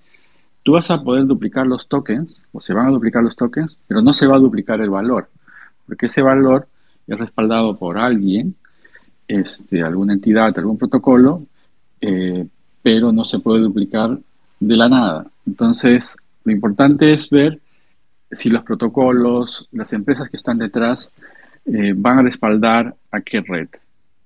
[0.64, 4.02] tú vas a poder duplicar los tokens, o se van a duplicar los tokens, pero
[4.02, 5.30] no se va a duplicar el valor,
[5.86, 6.68] porque ese valor
[7.08, 8.56] es respaldado por alguien,
[9.28, 11.44] este, alguna entidad, algún protocolo,
[12.02, 12.48] eh,
[12.82, 14.18] pero no se puede duplicar
[14.60, 15.28] de la nada.
[15.46, 17.60] Entonces, lo importante es ver
[18.36, 21.12] si los protocolos, las empresas que están detrás,
[21.66, 23.70] eh, van a respaldar a qué red.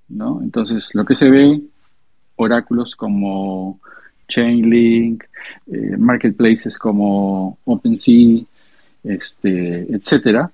[0.08, 0.42] ¿no?
[0.42, 1.60] Entonces, lo que se ve,
[2.36, 3.80] oráculos como
[4.28, 5.24] Chainlink,
[5.66, 8.42] eh, marketplaces como OpenSea,
[9.04, 10.50] este, etcétera,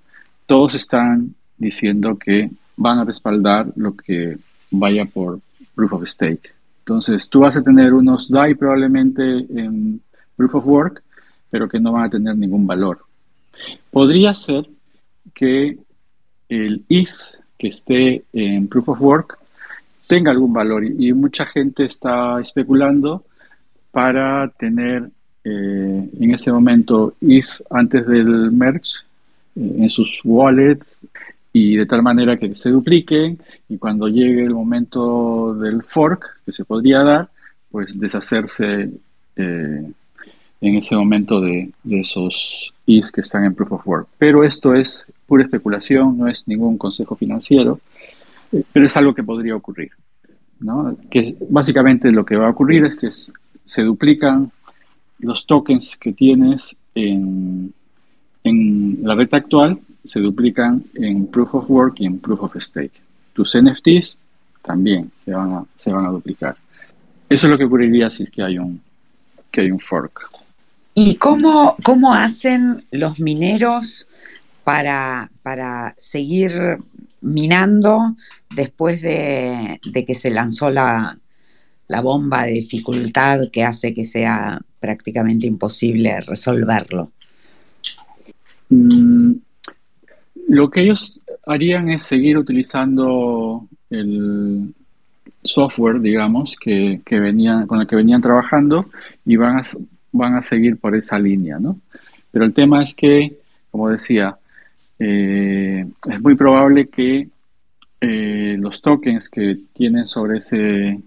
[0.46, 4.38] todos están diciendo que van a respaldar lo que
[4.70, 5.40] vaya por
[5.74, 6.50] Proof of Stake.
[6.80, 10.00] Entonces, tú vas a tener unos DAI probablemente en
[10.36, 11.02] Proof of Work,
[11.50, 13.05] pero que no van a tener ningún valor.
[13.90, 14.66] Podría ser
[15.34, 15.78] que
[16.48, 17.12] el if
[17.58, 19.38] que esté en Proof of Work
[20.06, 23.24] tenga algún valor y, mucha gente está especulando
[23.90, 25.10] para tener
[25.44, 29.00] eh, en ese momento if antes del merge
[29.56, 30.98] eh, en sus wallets
[31.52, 33.38] y de tal manera que se dupliquen
[33.68, 37.28] y cuando llegue el momento del fork que se podría dar,
[37.70, 38.90] pues deshacerse
[39.36, 39.90] eh,
[40.60, 44.08] en ese momento de, esos is que están en Proof of Work.
[44.18, 47.80] Pero esto es pura especulación, no es ningún consejo financiero,
[48.52, 49.90] eh, pero es algo que podría ocurrir.
[50.60, 50.96] ¿no?
[51.10, 54.50] Que básicamente lo que va a ocurrir es que se duplican
[55.18, 57.72] los tokens que tienes en,
[58.44, 62.92] en la red actual, se duplican en Proof of Work y en Proof of Stake.
[63.32, 64.18] Tus NFTs
[64.62, 66.56] también se van a, se van a duplicar.
[67.28, 68.80] Eso es lo que ocurriría si es que hay un,
[69.50, 70.30] que hay un fork.
[70.98, 74.08] ¿Y cómo, cómo hacen los mineros
[74.64, 76.78] para, para seguir
[77.20, 78.16] minando
[78.54, 81.18] después de, que se lanzó la,
[82.02, 87.12] bomba de dificultad que hace que sea prácticamente imposible resolverlo?
[88.70, 89.32] Mm,
[90.48, 94.74] lo que ellos harían es seguir utilizando el
[95.44, 98.86] software, digamos, que, venían, con el que venían trabajando
[99.26, 99.64] y van a,
[100.16, 101.80] van a seguir por esa línea, ¿no?
[102.30, 103.38] Pero el tema es que,
[103.70, 104.36] como decía,
[104.98, 107.28] eh, es muy probable que
[108.00, 111.00] eh, los tokens que tienen sobre ese,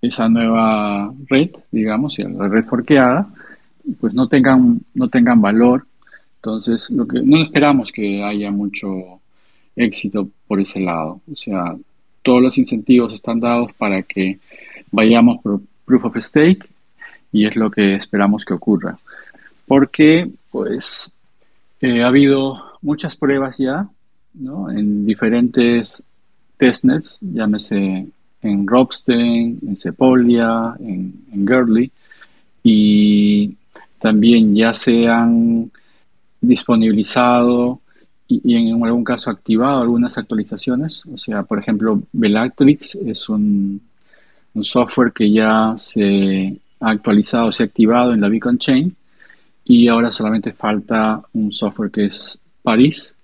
[0.00, 3.28] esa nueva red, digamos, la red forqueada,
[4.00, 5.86] pues no tengan, no tengan valor
[6.36, 9.20] Entonces, lo que, no esperamos que haya mucho
[9.76, 11.20] éxito por ese lado.
[11.30, 11.76] O sea,
[12.22, 14.38] todos los incentivos están dados para que
[14.90, 16.66] vayamos por proof of stake
[17.34, 18.96] y es lo que esperamos que ocurra.
[19.66, 21.12] Porque, pues,
[21.80, 23.88] eh, ha habido muchas pruebas ya,
[24.34, 24.70] ¿no?
[24.70, 26.04] En diferentes
[26.56, 28.06] testnets, llámese
[28.40, 31.90] en Robstein, en Sepolia, en, en
[32.62, 33.56] y
[33.98, 35.72] también ya se han
[36.40, 37.80] disponibilizado
[38.28, 41.04] y, en algún caso activado algunas actualizaciones.
[41.12, 43.80] O sea, por ejemplo, Bellatrix es un,
[44.54, 48.94] un software que ya se actualizado, se ha activado en la Beacon Chain
[49.64, 53.16] y ahora solamente falta un software que es Paris,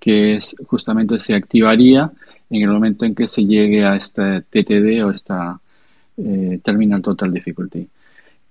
[0.00, 2.10] que es justamente se activaría
[2.50, 5.58] en el momento en que se llegue a este TTD o esta
[6.16, 7.88] eh, Terminal Total Difficulty.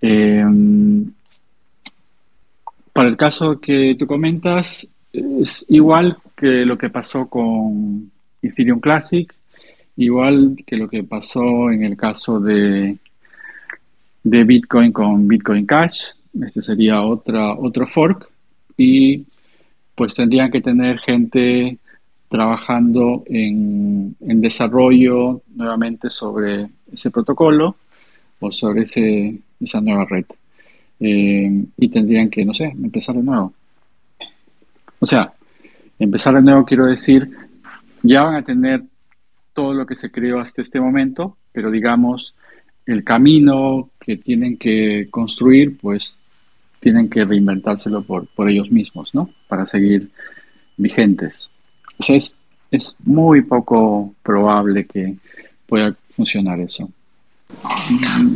[0.01, 1.11] Em,
[2.93, 9.33] para el caso que tú comentas, es igual que lo que pasó con Ethereum Classic,
[9.97, 12.97] igual que lo que pasó en el caso de,
[14.23, 16.03] de Bitcoin con Bitcoin Cash.
[16.41, 18.29] Este sería otra, otro fork
[18.77, 19.25] y
[19.95, 21.77] pues tendrían que tener gente
[22.29, 27.75] trabajando en, desarrollo nuevamente sobre ese protocolo
[28.39, 30.25] o sobre ese, esa nueva red.
[30.99, 33.53] Eh, y tendrían que, no sé, empezar de nuevo.
[34.99, 35.33] O sea,
[35.99, 37.29] empezar de nuevo quiero decir,
[38.01, 38.83] ya van a tener
[39.53, 42.33] todo lo que se creó hasta este momento, pero digamos,
[42.85, 46.21] el camino que tienen que construir, pues
[46.79, 49.29] tienen que reinventárselo por, por ellos mismos, ¿no?
[49.47, 50.09] Para seguir
[50.77, 51.49] vigentes.
[51.97, 52.35] O sea, es,
[52.71, 55.15] es muy poco probable que
[55.67, 56.89] pueda funcionar eso.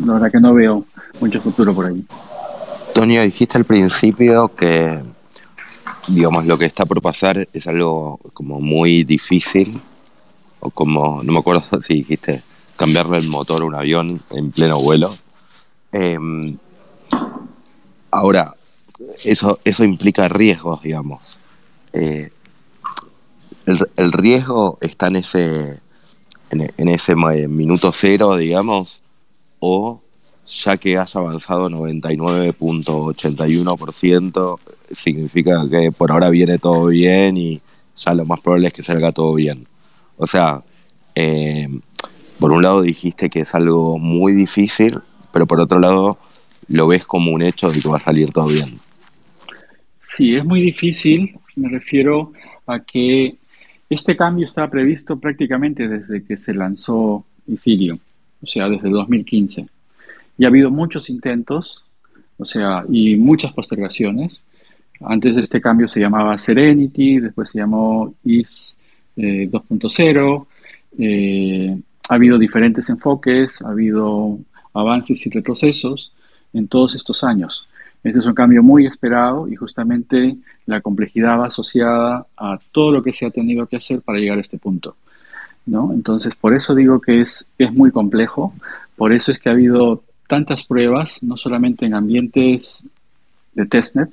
[0.06, 0.86] La verdad que no veo
[1.20, 2.06] mucho futuro por ahí.
[2.94, 5.00] Tonio, dijiste al principio que,
[6.08, 9.70] digamos, lo que está por pasar es algo como muy difícil,
[10.60, 12.44] o como, no me acuerdo si dijiste,
[12.76, 15.16] cambiarle el motor a un avión en pleno vuelo.
[15.92, 16.58] Em,
[18.12, 18.56] ahora,
[19.24, 21.38] eso, eso implica riesgos, digamos.
[21.94, 22.32] Eh,
[23.66, 25.80] el, riesgo está en ese,
[26.52, 27.16] en, ese
[27.48, 29.02] minuto cero, digamos,
[29.60, 30.02] o
[30.46, 34.60] ya que has avanzado 99.81%,
[34.92, 37.62] significa que por ahora viene todo bien y
[37.98, 39.68] ya lo más probable es que salga todo bien.
[40.18, 40.64] O sea,
[41.16, 41.68] eh,
[42.40, 45.00] por un lado dijiste que es algo muy difícil,
[45.32, 46.18] pero por otro lado
[46.68, 48.80] lo ves como un hecho de que va a salir todo bien.
[50.00, 51.38] Sí, es muy difícil.
[51.56, 52.34] Me refiero
[52.68, 53.36] a que
[53.90, 57.98] este cambio estaba previsto prácticamente desde que se lanzó Ethereum,
[58.42, 59.68] o sea, desde 2015.
[60.38, 61.84] Y ha habido muchos intentos,
[62.38, 64.44] o sea, y muchas postergaciones.
[65.02, 70.48] Antes este cambio se llamaba Serenity, después se llamó 2.0.
[70.98, 71.78] Eh,
[72.10, 74.38] ha habido diferentes enfoques, ha habido
[74.74, 76.12] avances y retrocesos
[76.54, 77.68] en todos estos años.
[78.04, 80.38] Este es un cambio muy esperado y justamente
[80.68, 84.38] la complejidad va asociada a todo lo que se ha tenido que hacer para llegar
[84.38, 84.96] a este punto.
[85.66, 85.92] ¿no?
[85.92, 88.54] Entonces, por eso digo que es, es muy complejo,
[88.96, 92.88] por eso es que ha habido tantas pruebas, no solamente en ambientes
[93.54, 94.10] de testnet,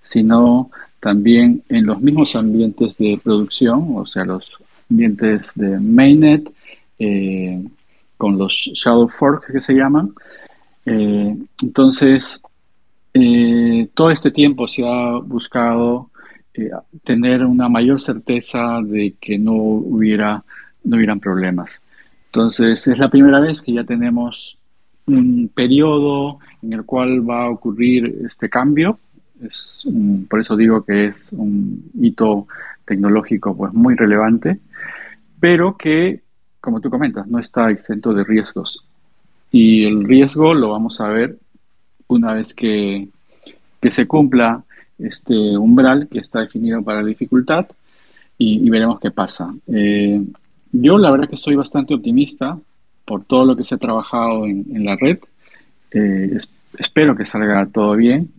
[0.00, 4.48] sino también en los mismos ambientes de producción, o sea, los
[4.90, 6.50] ambientes de mainnet,
[6.98, 7.62] eh,
[8.16, 10.12] con los shadow fork que se llaman.
[10.86, 12.40] Eh, entonces,
[13.12, 16.10] eh, todo este tiempo se ha buscado
[16.54, 16.70] eh,
[17.02, 20.44] tener una mayor certeza de que no hubiera
[20.84, 21.80] no hubieran problemas.
[22.26, 24.58] Entonces, es la primera vez que ya tenemos
[25.06, 28.98] un periodo en el cual va a ocurrir este cambio.
[29.40, 29.86] Es
[30.28, 32.46] por eso digo que es un hito
[32.84, 34.58] tecnológico pues, muy relevante,
[35.40, 36.23] pero que,
[36.64, 38.86] como tú comentas, no está exento de riesgos.
[39.52, 41.36] Y el riesgo lo vamos a ver
[42.08, 43.08] una vez que,
[43.82, 44.64] se cumpla
[44.98, 47.66] este umbral que está definido para la dificultad
[48.38, 49.54] y, veremos qué pasa.
[49.66, 50.22] Eh,
[50.72, 52.58] yo la verdad que soy bastante optimista
[53.04, 55.18] por todo lo que se ha trabajado en, la red.
[55.90, 56.38] Eh,
[56.78, 58.30] espero que salga todo bien.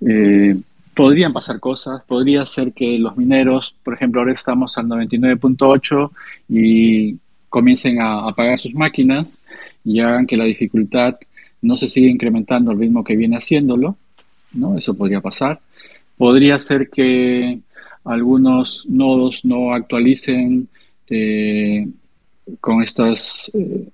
[0.00, 0.60] Eh,
[0.94, 6.10] podrían pasar cosas, podría ser que los mineros, por ejemplo, ahora estamos al 99.8
[6.48, 7.18] y
[7.52, 9.38] comiencen a apagar sus máquinas
[9.84, 11.16] y hagan que la dificultad
[11.60, 13.98] no se sigue incrementando al ritmo que viene haciéndolo,
[14.54, 14.78] ¿no?
[14.78, 15.60] Eso podría pasar.
[16.16, 17.58] Podría ser que
[18.04, 20.66] algunos nodos no actualicen
[21.10, 21.86] eh,
[22.58, 23.86] con estas eh,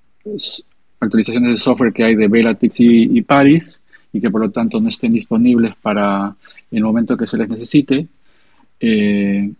[1.00, 3.82] actualizaciones de software que hay de Bellatrix y, Paris
[4.12, 6.36] y que por lo tanto no estén disponibles para
[6.70, 8.06] el momento que se les necesite.
[8.78, 9.50] Eh,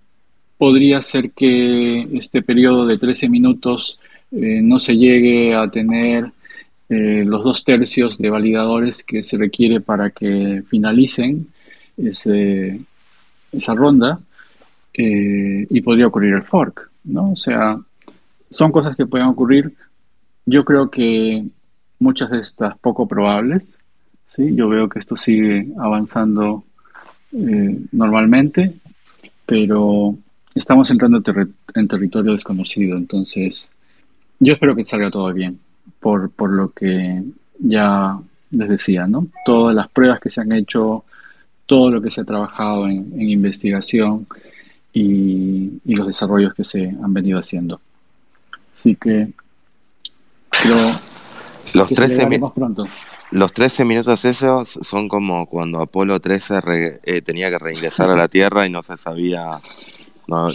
[0.58, 3.98] podría ser que este periodo de 13 minutos
[4.32, 6.32] eh, no se llegue a tener
[6.88, 11.46] eh, los dos tercios de validadores que se requiere para que finalicen
[11.96, 14.20] esa ronda
[15.00, 17.32] y podría ocurrir el fork, ¿no?
[17.32, 17.78] O sea,
[18.50, 19.72] son cosas que pueden ocurrir.
[20.44, 21.44] Yo creo que
[22.00, 23.76] muchas de estas poco probables,
[24.34, 24.54] ¿sí?
[24.54, 26.64] Yo veo que esto sigue avanzando
[27.92, 28.74] normalmente,
[29.46, 30.16] pero
[30.58, 31.22] estamos entrando
[31.74, 33.70] en territorio desconocido, entonces
[34.40, 35.58] yo espero que salga todo bien,
[36.00, 37.22] por, por lo que
[37.58, 38.18] ya
[38.50, 39.26] les decía, ¿no?
[39.44, 41.04] Todas las pruebas que se han hecho,
[41.66, 44.26] todo lo que se ha trabajado en, investigación
[44.92, 47.80] y, los desarrollos que se han venido haciendo.
[48.76, 49.30] Así que
[50.50, 50.92] creo
[51.74, 52.86] los 13 pronto.
[53.30, 58.28] Los 13 minutos esos son como cuando Apolo 13 eh, tenía que reingresar a la
[58.28, 59.60] Tierra y no se sabía
[60.28, 60.50] no,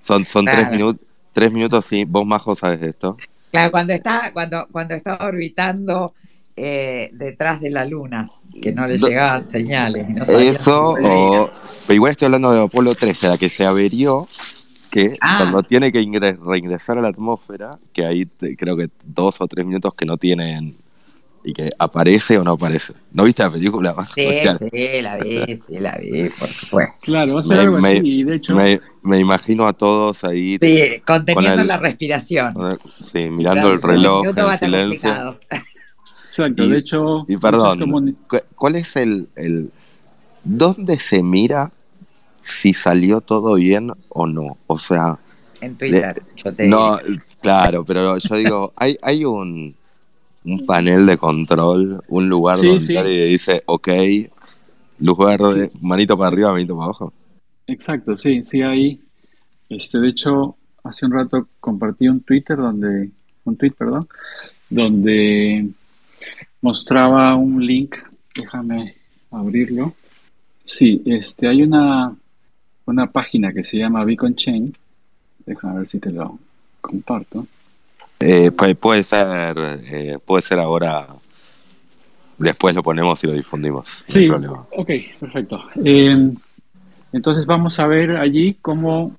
[0.00, 3.16] son son tres, minutos, tres minutos, y vos, Majo, sabes esto.
[3.50, 6.14] Claro, cuando está, cuando, cuando está orbitando
[6.56, 8.30] eh, detrás de la luna,
[8.62, 10.06] que no le llegaban señales.
[10.28, 11.50] Eso, o,
[11.86, 14.28] pero igual estoy hablando de Apolo 13, la que se averió,
[14.90, 15.36] que ah.
[15.38, 16.04] cuando tiene que
[16.44, 18.26] reingresar a la atmósfera, que hay
[18.56, 20.76] creo que dos o tres minutos que no tienen
[21.48, 22.92] y que aparece o no aparece.
[23.10, 23.94] ¿No viste la película?
[24.14, 24.28] Sí,
[24.70, 26.98] sí, la vi, sí, la vi, por supuesto.
[27.00, 28.54] Claro, va a ser algo así, de hecho...
[29.02, 30.58] Me, imagino a todos ahí...
[30.60, 32.54] Sí, conteniendo la respiración.
[33.00, 35.40] sí, mirando el reloj en silencio.
[36.28, 37.24] Exacto, de hecho...
[37.26, 38.18] Y perdón,
[38.54, 39.70] ¿cuál es el, el...
[40.44, 41.72] ¿Dónde se mira
[42.42, 44.58] si salió todo bien o no?
[44.66, 45.18] O sea...
[45.62, 46.98] En Twitter, yo te No,
[47.40, 49.77] claro, pero yo digo, hay, hay un
[50.48, 53.88] un panel de control, un lugar donde dice, ok,
[55.00, 57.12] luz verde, manito para arriba, manito para abajo.
[57.66, 59.00] Exacto, sí, sí, ahí.
[59.68, 63.10] Este, de hecho, hace un rato compartí un Twitter donde,
[63.44, 64.08] un tweet, perdón,
[64.70, 65.68] donde
[66.62, 67.96] mostraba un link,
[68.34, 68.94] déjame
[69.30, 69.94] abrirlo.
[70.64, 72.16] Sí, este, hay una,
[72.86, 74.72] una página que se llama Beacon Chain,
[75.44, 76.38] déjame ver si te lo
[76.80, 77.46] comparto.
[78.20, 81.06] Eh, pues puede ser, eh, puede ser ahora.
[82.36, 84.04] Después lo ponemos y lo difundimos.
[84.06, 85.64] Sí, ok, perfecto.
[85.84, 86.36] Em,
[87.12, 89.16] entonces vamos a ver allí cómo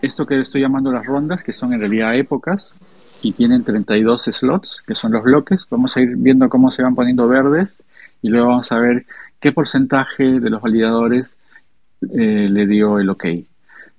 [0.00, 2.74] esto que estoy llamando las rondas, que son en realidad épocas,
[3.22, 5.66] y tienen 32 slots, que son los bloques.
[5.70, 7.82] Vamos a ir viendo cómo se van poniendo verdes
[8.20, 9.06] y luego vamos a ver
[9.40, 11.40] qué porcentaje de los validadores
[12.02, 13.26] eh, le dio el OK.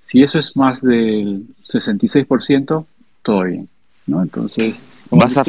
[0.02, 2.86] Si eso es más del 66%,
[3.22, 3.70] todo bien.
[4.08, 4.22] ¿No?
[4.22, 5.44] Entonces, ¿Vas a,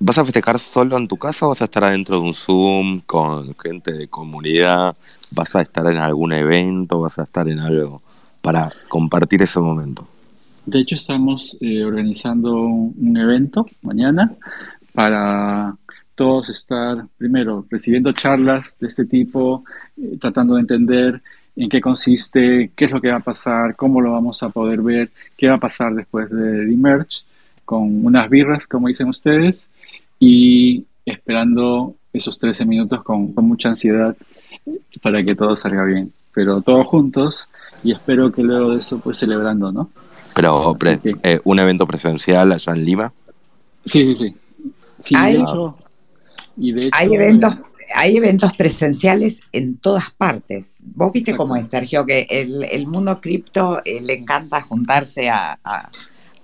[0.00, 3.00] ¿Vas a festejar solo en tu casa o vas a estar adentro de un Zoom
[3.00, 4.96] con gente de comunidad?
[5.32, 7.00] ¿Vas a estar en algún evento?
[7.00, 8.02] ¿Vas a estar en algo
[8.40, 10.06] para compartir ese momento?
[10.66, 14.32] De hecho, estamos eh, organizando un evento mañana
[14.92, 15.76] para
[16.14, 19.64] todos estar, primero, recibiendo charlas de este tipo,
[19.96, 21.22] eh, tratando de entender
[21.56, 24.80] en qué consiste, qué es lo que va a pasar, cómo lo vamos a poder
[24.80, 27.22] ver, qué va a pasar después de Emerge
[27.68, 29.68] con unas birras, como dicen ustedes,
[30.18, 34.16] y esperando esos 13 minutos con, mucha ansiedad
[35.02, 36.10] para que todo salga bien.
[36.32, 37.46] Pero todos juntos
[37.84, 39.90] y espero que luego de eso, pues celebrando, ¿no?
[40.34, 40.78] Pero,
[41.22, 43.12] eh, ¿un evento presencial allá en Lima?
[43.84, 44.34] Sí, sí,
[44.98, 45.14] sí.
[45.14, 45.44] hay,
[46.92, 47.54] hay eventos
[47.94, 50.82] hay eventos presenciales en todas partes.
[50.94, 55.90] Vos viste cómo es, Sergio, que el, mundo cripto eh, le encanta juntarse a, a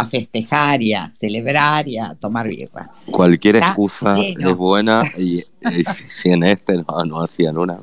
[0.08, 2.90] festejar y a celebrar y a tomar birra.
[3.06, 5.42] Cualquier excusa es buena y,
[6.08, 6.76] si en este
[7.06, 7.78] no, hacían una.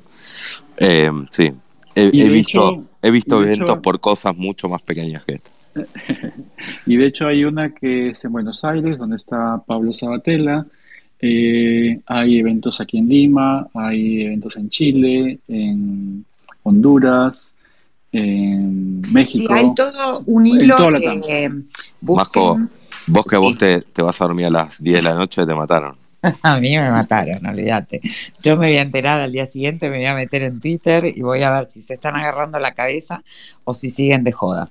[0.78, 1.52] Eh, sí,
[1.96, 5.52] he, visto, he visto eventos por cosas mucho más pequeñas que esta.
[6.86, 10.66] Y de hecho hay una que es en Buenos Aires, donde está Pablo Sabatella.
[11.20, 16.26] Eh, hay eventos aquí en Lima, hay eventos en Chile, en
[16.64, 17.54] Honduras,
[18.12, 19.54] en México.
[19.54, 20.78] hay todo un hilo
[21.26, 21.52] que
[22.02, 22.28] vos
[23.26, 25.96] que vos te, vas a dormir a las 10 de la noche te mataron.
[26.44, 28.00] a mí me mataron, olvídate.
[28.44, 31.22] Yo me voy a enterar al día siguiente, me voy a meter en Twitter y
[31.22, 33.24] voy a ver si se están agarrando la cabeza
[33.64, 34.70] o si siguen de joda.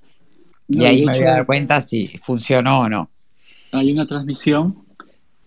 [0.69, 3.11] y ahí me voy a dar cuenta si funcionó o no.
[3.73, 4.77] Hay una transmisión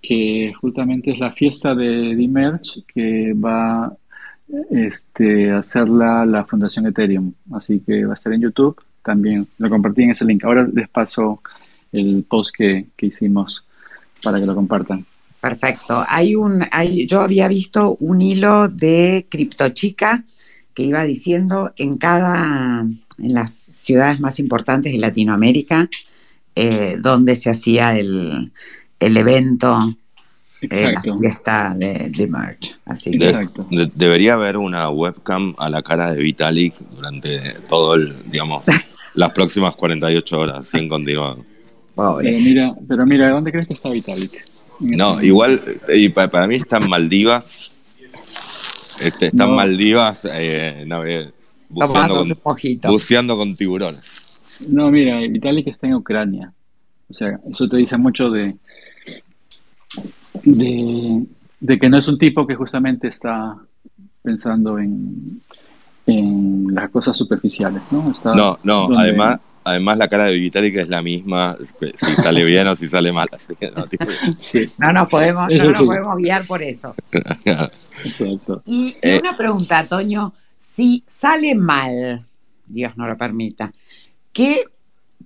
[0.02, 3.96] que justamente es la fiesta de Dimerge que va
[4.70, 7.34] este, hacerla la Fundación Ethereum.
[7.54, 8.82] Así que va a estar en YouTube.
[9.04, 10.44] También lo compartí en ese link.
[10.44, 11.42] Ahora les paso
[11.92, 13.66] el post que, hicimos
[14.22, 15.06] para que lo compartan.
[15.42, 16.04] Perfecto.
[16.08, 20.24] Hay un, hay, yo había visto un hilo de CryptoChica
[20.74, 25.90] que iba diciendo en cada, en las ciudades más importantes de Latinoamérica,
[26.56, 28.54] eh, donde se hacía el,
[29.00, 29.98] el evento,
[30.72, 32.76] eh, la fiesta de, de Merch.
[32.86, 33.48] Así que,
[33.96, 38.66] debería haber una webcam a la cara de Vitalik durante todo el, digamos,
[39.16, 41.38] las próximas 48 horas, sin continuar.
[41.96, 44.32] Pero mira, pero mira, ¿dónde crees que está Vitalik?
[44.80, 47.72] No, igual, y para, mí están Maldivas.
[49.02, 50.86] Este, están Maldivas eh,
[51.70, 54.68] buceando, con, tiburones.
[54.70, 56.52] No, mira, Vitalik está en Ucrania.
[57.10, 58.56] O sea, eso te dice mucho de,
[60.44, 63.58] de, que no es un tipo que justamente está
[64.22, 65.42] pensando en,
[66.06, 68.06] en las cosas superficiales, ¿no?
[68.36, 71.56] no, no, además, además la cara de Vitalik es la misma
[71.96, 73.28] si sale bien o si sale mal.
[74.80, 76.96] no, nos podemos, no podemos guiar por eso.
[78.66, 82.26] Y, eh, una pregunta, Toño, si sale mal,
[82.68, 83.72] Dios no lo permita,
[84.32, 84.64] ¿qué,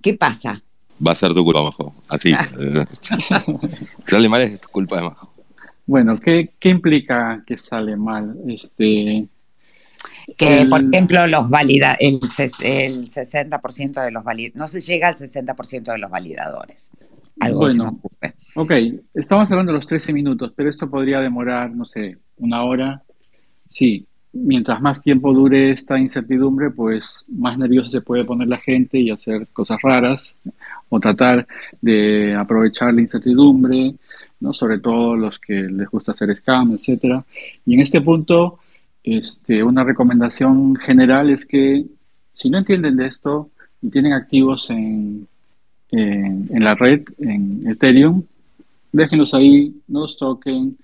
[0.02, 0.62] qué pasa?
[1.04, 1.94] Va a ser tu culpa, Majo.
[2.08, 2.32] Así.
[4.04, 5.32] sale mal es tu culpa de Majo.
[5.86, 8.36] Bueno, ¿qué, ¿qué implica que sale mal?
[8.46, 9.26] Este,
[10.36, 12.20] que, por ejemplo, los valida el,
[12.62, 16.90] el 60% de los validadores, no se llega al 60% de los validadores.
[17.40, 18.00] Algo bueno,
[18.56, 18.72] ok,
[19.14, 23.02] estamos hablando de los 13 minutos, pero esto podría demorar, no sé, una hora.
[23.68, 28.98] Sí, mientras más tiempo dure esta incertidumbre, pues más nerviosa se puede poner la gente
[28.98, 30.36] y hacer cosas raras
[30.88, 31.46] o tratar
[31.80, 33.94] de aprovechar la incertidumbre,
[34.40, 34.52] ¿no?
[34.52, 37.24] sobre todo los que les gusta hacer scam, etcétera.
[37.66, 38.58] Y en este punto,
[39.02, 41.84] este, una recomendación general es que
[42.32, 43.50] si no entienden de esto
[43.82, 45.26] y tienen activos en,
[45.90, 48.22] en, la red, en Ethereum,
[48.92, 50.76] déjenlos ahí, no los toquen,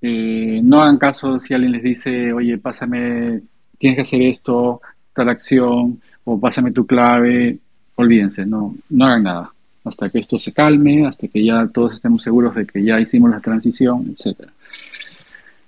[0.00, 3.40] eh, no hagan caso si alguien les dice, oye, pásame,
[3.78, 4.80] tienes que hacer esto,
[5.12, 7.58] tal acción, o pásame tu clave,
[7.98, 9.52] olvídense, no, no hagan nada,
[9.84, 13.30] hasta que esto se calme, hasta que ya todos estemos seguros de que ya hicimos
[13.30, 14.52] la transición, etcétera.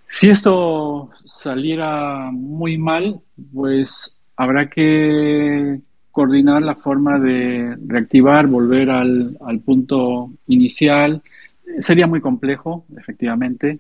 [0.09, 3.20] Si esto saliera muy mal,
[3.53, 11.22] pues habrá que coordinar la forma de reactivar, volver al, punto inicial.
[11.81, 13.78] Sería muy complejo, efectivamente,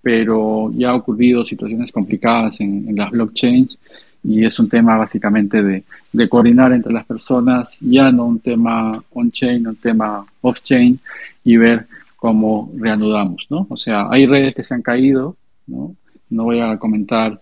[0.00, 3.80] pero ya ha ocurrido situaciones complicadas en, las blockchains
[4.24, 9.02] y es un tema básicamente de, de, coordinar entre las personas, ya no un tema
[9.12, 10.98] on-chain, un tema off-chain
[11.44, 13.66] y ver cómo reanudamos, ¿no?
[13.68, 15.96] O sea, hay redes que se han caído, ¿no?
[16.30, 17.40] voy a comentar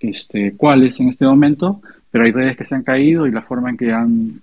[0.00, 3.70] este, cuáles en este momento, pero hay redes que se han caído y la forma
[3.70, 4.40] en que han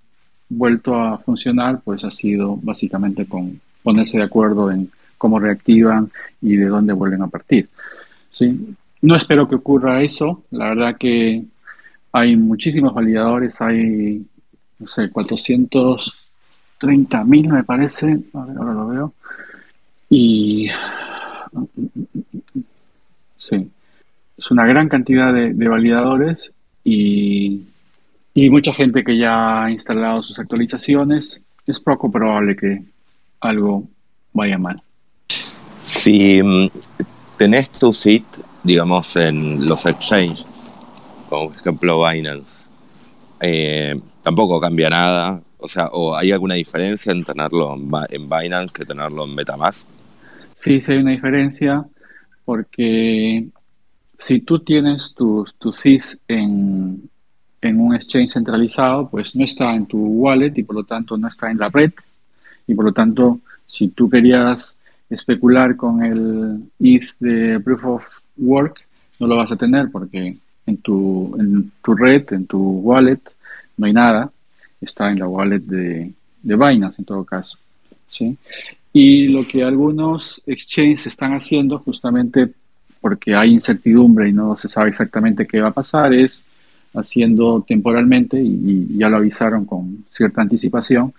[0.49, 6.11] vuelto a funcionar pues ha sido básicamente con ponerse de acuerdo en cómo reactivan
[6.41, 7.69] y de dónde vuelven a partir.
[8.29, 8.75] ¿sí?
[9.01, 11.43] No espero que ocurra eso, la verdad que
[12.11, 14.25] hay muchísimos validadores, hay,
[14.79, 19.13] no sé, 430 mil me parece, a ver, ahora lo veo,
[20.09, 20.69] y
[23.41, 23.71] Sí,
[24.37, 26.53] es una gran cantidad de, validadores
[26.83, 27.63] y,
[28.35, 31.43] mucha gente que ya ha instalado sus actualizaciones.
[31.65, 32.83] Es poco probable que
[33.39, 33.87] algo
[34.31, 34.79] vaya mal.
[35.81, 36.69] Si mm,
[37.37, 38.25] tenés tu sit,
[38.63, 40.70] digamos, en los exchanges,
[41.31, 42.69] como por ejemplo Binance,
[43.39, 45.41] eh, tampoco cambia nada.
[45.57, 47.75] O sea, ¿o hay alguna diferencia en tenerlo
[48.09, 49.87] en Binance que tenerlo en Metamask?
[50.53, 51.85] Sí, sí hay una diferencia
[52.43, 53.47] porque
[54.17, 57.09] si tú tienes tu, tu CIS en,
[57.63, 61.49] un exchange centralizado, pues no está en tu wallet y por lo tanto no está
[61.49, 61.93] en la red.
[62.67, 64.77] Y por lo tanto, si tú querías
[65.09, 68.85] especular con el ETH de Proof of Work,
[69.19, 73.21] no lo vas a tener porque en tu, en tu red, en tu wallet,
[73.77, 74.31] no hay nada.
[74.79, 77.57] Está en la wallet de, de Binance en todo caso.
[78.07, 78.37] ¿sí?
[78.93, 82.51] Y lo que algunos exchanges están haciendo justamente
[82.99, 86.47] porque hay incertidumbre y no se sabe exactamente qué va a pasar es
[86.93, 91.13] haciendo temporalmente, y, ya lo avisaron con cierta anticipación,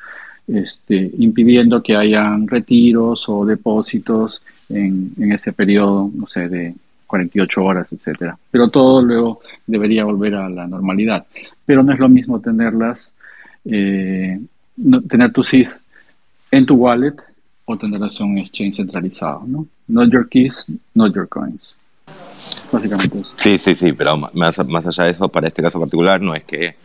[0.47, 6.75] este, impidiendo que hayan retiros o depósitos en, ese periodo, no sé, de
[7.13, 8.39] 48 horas, etcétera.
[8.51, 11.27] Pero todo luego debería volver a la normalidad.
[11.67, 13.15] Pero no es lo mismo tenerlas,
[13.67, 14.41] eh,
[15.11, 15.83] tener tu SIS
[16.51, 17.17] en tu wallet
[17.67, 19.67] o tenerlas en un exchange centralizado, ¿no?
[19.89, 21.77] Not your keys, not your coins.
[22.73, 23.35] Básicamente eso.
[23.37, 26.77] Sí, sí, sí, pero más, allá de eso, para este caso particular, no es que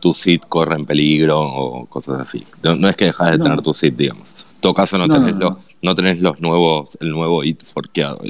[0.00, 2.44] tu SID corre en peligro o cosas así.
[2.60, 4.34] No, es que dejas de tener tu SID, digamos.
[4.56, 8.20] En todo caso, no, tenés, Los, no tenés los nuevos, el nuevo IT forqueado.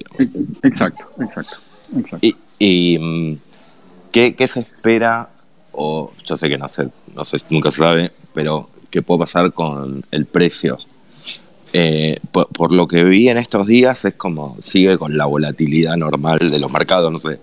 [0.62, 1.57] Exacto, exacto.
[1.97, 2.26] exacto.
[2.59, 3.36] Y, mm,
[4.12, 5.30] ¿qué, ¿qué, se espera?
[5.72, 9.53] O yo sé que no sé, no sé, nunca se sabe, pero ¿qué puede pasar
[9.53, 10.78] con el precio?
[11.72, 15.97] Eh, por, por, lo que vi en estos días es como sigue con la volatilidad
[15.97, 17.38] normal de los mercados, no sé,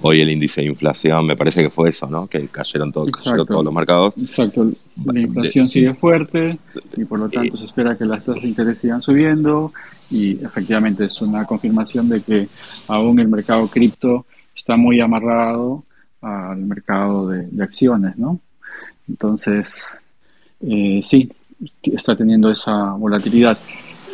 [0.00, 2.26] hoy el índice de inflación, me parece que fue eso, ¿no?
[2.26, 4.14] Que cayeron, todo, cayeron todos los mercados.
[4.16, 4.70] Exacto,
[5.04, 6.58] la inflación sigue fuerte
[6.96, 9.72] y por lo tanto se espera que las tasas de interés sigan subiendo
[10.10, 12.48] y efectivamente es una confirmación de que
[12.86, 15.84] aún el mercado cripto está muy amarrado
[16.20, 18.40] al mercado de, de acciones, ¿no?
[19.08, 19.86] Entonces,
[20.60, 21.30] eh, sí,
[21.82, 23.58] está teniendo esa volatilidad.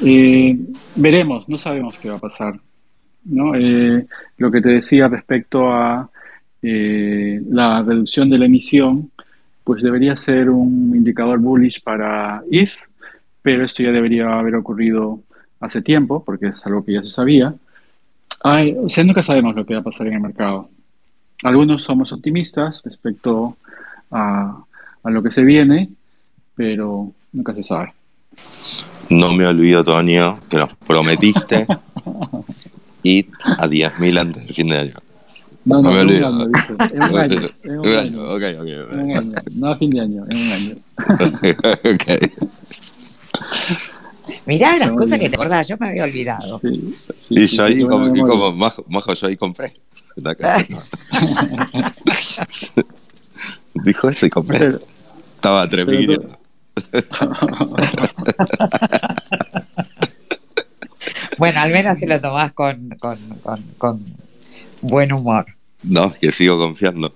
[0.02, 0.58] Eh,
[0.96, 2.60] veremos, no sabemos qué va a pasar.
[3.24, 3.54] ¿No?
[3.54, 4.06] Eh,
[4.38, 6.08] lo que te decía respecto a
[6.62, 9.10] eh, la reducción de la emisión,
[9.62, 12.70] pues debería ser un indicador bullish para ETH,
[13.42, 15.20] pero esto ya debería haber ocurrido
[15.60, 17.54] hace tiempo, porque es algo que ya se sabía.
[18.42, 20.68] Ay, o sea, nunca sabemos lo que va a pasar en el mercado.
[21.42, 23.56] Algunos somos optimistas respecto
[24.10, 24.64] a,
[25.02, 25.90] a lo que se viene,
[26.54, 27.92] pero nunca se sabe.
[29.10, 31.66] No me olvido, Toño, que nos prometiste
[33.04, 34.94] y a 10.000 antes del fin de año.
[35.64, 36.30] No, no, no me olvido.
[36.30, 36.68] Un año, es
[37.10, 37.40] un año.
[37.62, 38.34] Es un, año.
[38.34, 38.66] Ok, ok.
[38.92, 39.32] Un año.
[39.52, 40.74] No a fin de año, es un año.
[41.94, 42.06] ok.
[44.46, 46.58] Mirá las cosas que te acordás, yo me había olvidado.
[46.58, 46.94] Sí,
[47.28, 49.74] sí, y yo ahí, como, y como majo, majo, yo ahí compré.
[53.84, 54.58] Dijo eso y compré.
[54.58, 54.80] Pero,
[55.36, 56.38] Estaba a 3.000.
[61.38, 64.04] bueno, al menos te lo tomás con, con, con, con
[64.80, 65.46] buen humor.
[65.82, 67.14] No, que sigo confiando.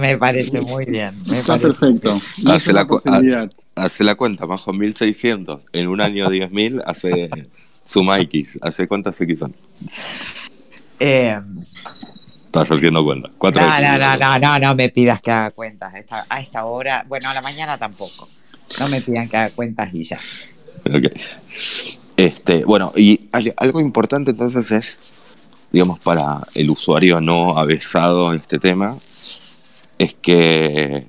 [0.00, 1.14] Me parece muy bien.
[1.30, 2.20] Me Está parece perfecto.
[2.48, 2.86] Hace la,
[3.76, 5.64] hace la, cuenta, bajo 1600.
[5.72, 7.30] En un año 10.000 hace
[7.84, 8.58] suma X.
[8.62, 9.54] ¿Hace cuántas X son?
[10.98, 11.38] Eh,
[12.46, 13.30] Estás haciendo cuenta.
[13.38, 16.40] Cuatro no, no, no, no, no, no me pidas que haga cuentas a esta, a
[16.40, 17.04] esta hora.
[17.06, 18.28] Bueno, a la mañana tampoco.
[18.80, 20.18] No me pidan que haga cuentas y ya.
[20.86, 21.12] Ok.
[22.16, 25.00] Este, bueno, y algo importante entonces es,
[25.70, 28.96] digamos, para el usuario no avesado en este tema,
[29.98, 31.06] es que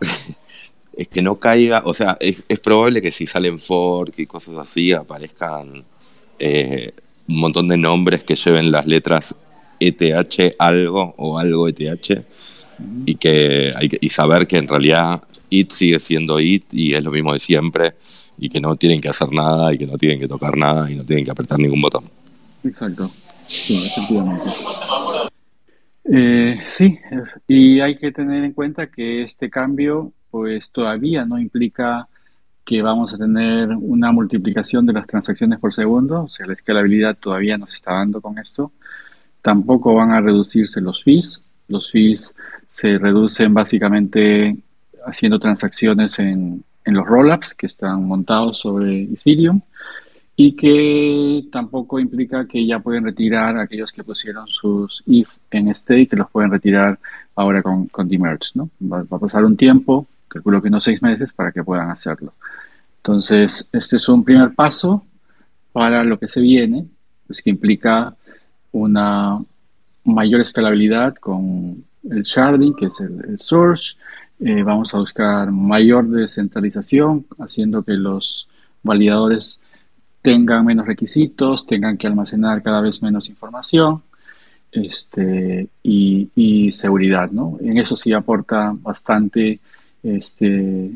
[0.96, 4.92] es que no caiga, o sea, es, probable que si salen fork y cosas así
[4.92, 5.84] aparezcan
[6.38, 6.92] eh,
[7.28, 9.34] un montón de nombres que lleven las letras
[9.80, 12.24] ETH algo o algo ETH
[13.06, 17.02] y que hay que y saber que en realidad IT sigue siendo IT y es
[17.02, 17.94] lo mismo de siempre
[18.38, 20.96] y que no tienen que hacer nada y que no tienen que tocar nada y
[20.96, 22.04] no tienen que apretar ningún botón.
[22.64, 23.10] Exacto,
[23.46, 24.50] sí, efectivamente.
[26.04, 26.98] Eh, sí,
[27.48, 32.08] y hay que tener en cuenta que este cambio pues todavía no implica
[32.64, 37.16] que vamos a tener una multiplicación de las transacciones por segundo, o sea, la escalabilidad
[37.16, 38.72] todavía nos está dando con esto.
[39.42, 41.42] Tampoco van a reducirse los fees.
[41.68, 42.34] Los fees
[42.70, 44.56] se reducen básicamente
[45.06, 49.60] haciendo transacciones en, en los rollups que están montados sobre Ethereum
[50.36, 56.10] y que tampoco implica que ya pueden retirar aquellos que pusieron sus ETH en stake,
[56.10, 56.98] que los pueden retirar
[57.36, 58.68] ahora con, con Demerge, ¿no?
[58.82, 62.32] Va, va, a pasar un tiempo, calculo que unos seis meses, para que puedan hacerlo.
[62.96, 65.04] Entonces, este es un primer paso
[65.72, 66.84] para lo que se viene,
[67.26, 68.14] pues que implica
[68.72, 69.38] una
[70.04, 73.94] mayor escalabilidad con el sharding, que es el, el source,
[74.40, 78.48] eh, vamos a buscar mayor descentralización, haciendo que los
[78.82, 79.60] validadores
[80.22, 84.02] tengan menos requisitos, tengan que almacenar cada vez menos información
[84.72, 87.30] este, y, seguridad.
[87.30, 87.58] ¿no?
[87.60, 89.60] En eso sí aporta bastante
[90.02, 90.90] este,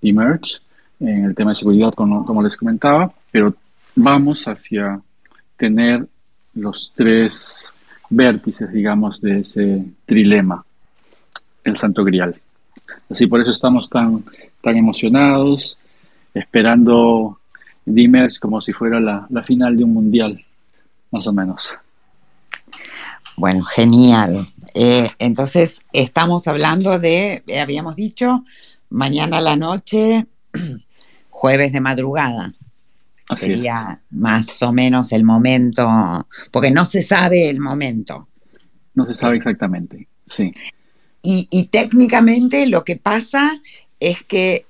[0.00, 0.60] Emerge
[1.00, 3.54] en el tema de seguridad, como, como les comentaba, pero
[3.94, 5.00] vamos hacia
[5.56, 6.06] tener
[6.54, 7.72] los tres
[8.08, 10.64] vértices, digamos, de ese trilema,
[11.64, 12.36] el Santo Grial.
[13.10, 14.24] Así por eso estamos tan,
[14.60, 15.78] tan emocionados,
[16.34, 17.38] esperando
[17.84, 20.44] Dimers como si fuera la, la final de un mundial,
[21.10, 21.74] más o menos.
[23.36, 24.48] Bueno, genial.
[24.74, 28.44] Eh, entonces, estamos hablando de, eh, habíamos dicho,
[28.90, 30.26] mañana a la noche,
[31.30, 32.52] jueves de madrugada.
[33.28, 34.16] Así Sería es.
[34.16, 35.88] más o menos el momento,
[36.50, 38.28] porque no se sabe el momento.
[38.94, 40.52] No se sabe exactamente, sí.
[41.22, 43.60] Y, y, técnicamente lo que pasa
[44.00, 44.66] es que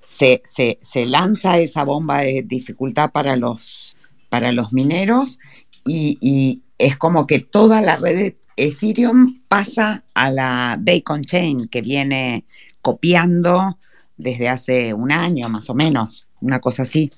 [0.00, 3.96] se, se, se, lanza esa bomba de dificultad para los,
[4.28, 5.40] para los mineros
[5.84, 11.68] y, y, es como que toda la red de Ethereum pasa a la Bacon Chain
[11.68, 12.44] que viene
[12.80, 13.78] copiando
[14.16, 17.10] desde hace un año más o menos, una cosa así.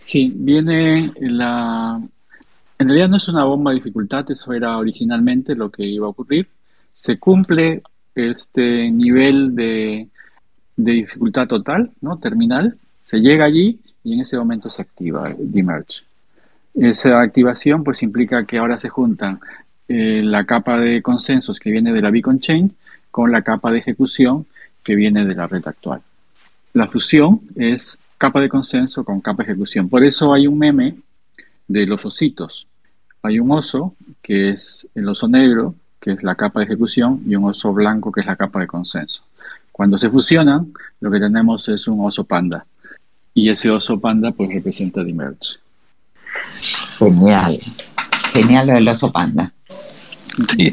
[0.00, 2.00] Sí, viene la...
[2.78, 6.10] En realidad no es una bomba de dificultad, eso era originalmente lo que iba a
[6.10, 6.48] ocurrir
[6.96, 7.82] se cumple
[8.14, 10.08] este nivel de,
[10.76, 12.18] dificultad total, ¿no?
[12.18, 12.78] Terminal,
[13.10, 16.04] se llega allí y en ese momento se activa Demerge.
[16.74, 19.40] Esa activación pues implica que ahora se juntan
[19.88, 22.74] eh, la capa de consensos que viene de la Beacon Chain
[23.10, 24.46] con la capa de ejecución
[24.82, 26.00] que viene de la red actual.
[26.72, 29.90] La fusión es capa de consenso con capa de ejecución.
[29.90, 30.96] Por eso hay un meme
[31.68, 32.66] de los ositos.
[33.22, 35.74] Hay un oso, que es el oso negro,
[36.06, 38.68] que es la capa de ejecución, y un oso blanco, que es la capa de
[38.68, 39.24] consenso.
[39.72, 42.64] Cuando se fusionan, lo que tenemos es un oso panda.
[43.34, 45.56] Y ese oso panda pues representa Demerge.
[47.00, 47.58] Genial.
[48.32, 49.52] Genial el oso panda.
[50.56, 50.72] Sí.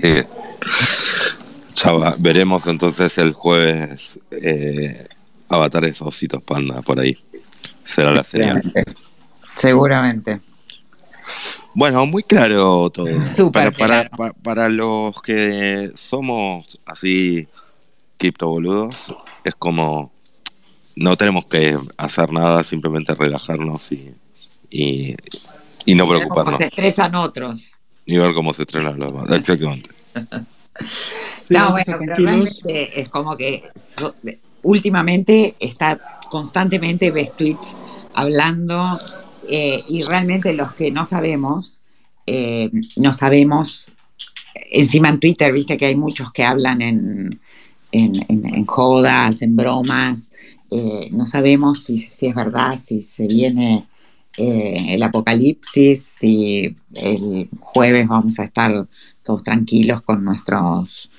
[1.74, 5.08] Ya veremos entonces el jueves eh,
[5.50, 7.18] avatares ositos panda por ahí.
[7.84, 8.62] Será la señal.
[9.56, 10.42] Seguramente.
[11.74, 13.08] Bueno, muy claro todo.
[13.52, 14.10] para,
[14.44, 17.48] Para, los que somos así
[18.18, 20.12] criptoboludos, es como
[20.96, 24.14] no tenemos que hacer nada, simplemente relajarnos y,
[24.70, 25.16] y,
[25.96, 26.54] no preocuparnos.
[26.54, 27.74] Cómo se estresan otros.
[28.06, 29.32] Y ver cómo se estresan los demás.
[29.32, 29.90] Exactamente.
[31.50, 33.70] no, bueno, pero realmente es como que
[34.62, 37.78] últimamente está constantemente ves tweets
[38.14, 38.98] hablando
[39.50, 41.82] eh, y realmente los que no sabemos,
[42.26, 43.92] eh, no sabemos,
[44.72, 47.40] encima en Twitter, viste que hay muchos que hablan en,
[47.92, 50.32] en, jodas, en bromas,
[50.72, 53.86] eh, no sabemos si, es verdad, si se viene
[54.36, 58.88] el apocalipsis, si el jueves vamos a estar
[59.22, 61.12] todos tranquilos con nuestros,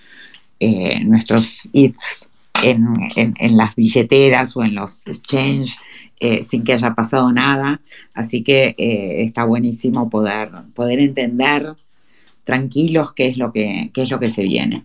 [1.04, 2.26] nuestros hits
[2.64, 5.76] en, en, las billeteras o en los exchange
[6.20, 7.80] eh, sin que haya pasado nada.
[8.12, 11.74] Así que eh, está buenísimo poder, poder entender
[12.44, 14.84] tranquilos qué es lo que, qué es lo que se viene.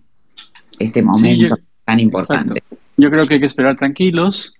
[0.79, 2.63] Este momento tan importante.
[2.97, 4.53] Yo creo que hay que esperar tranquilos,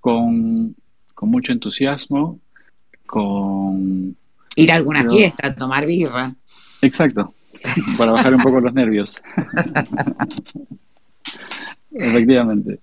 [0.00, 0.74] con,
[1.22, 2.40] mucho entusiasmo,
[3.06, 4.16] con...
[4.56, 6.34] Ir a alguna fiesta, tomar birra.
[6.82, 7.34] Exacto,
[7.96, 9.22] para bajar un poco los nervios.
[11.92, 12.80] Efectivamente.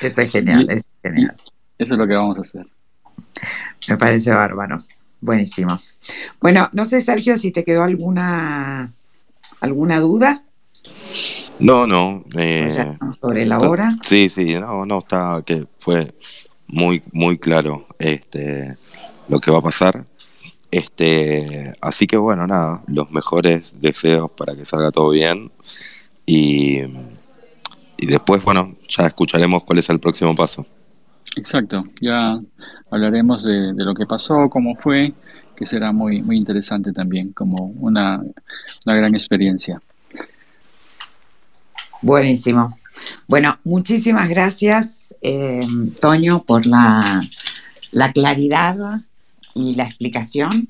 [0.00, 1.36] Eso es genial, es genial.
[1.78, 2.66] Eso es lo que vamos a hacer.
[3.88, 4.78] Me parece bárbaro.
[5.20, 5.78] Buenísimo.
[6.40, 8.92] Bueno, no sé, Sergio, si te quedó alguna
[9.60, 10.42] alguna duda.
[11.58, 12.24] No, no.
[12.36, 13.96] Eh, sobre la hora.
[14.02, 16.14] Sí, sí, no, no, está que fue
[16.66, 18.76] muy, muy claro este
[19.28, 20.04] lo que va a pasar.
[20.70, 25.50] Este, así que bueno, nada, los mejores deseos para que salga todo bien.
[26.26, 26.80] Y,
[27.96, 30.66] y después, bueno, ya escucharemos cuál es el próximo paso.
[31.36, 32.40] Exacto, ya
[32.90, 35.14] hablaremos de, lo que pasó, cómo fue,
[35.56, 38.22] que será muy, muy interesante también, como una,
[38.84, 39.80] gran experiencia.
[42.02, 42.76] Buenísimo.
[43.26, 45.60] Bueno, muchísimas gracias, eh,
[46.00, 47.28] Toño, por la,
[48.14, 49.00] claridad
[49.54, 50.68] y la explicación.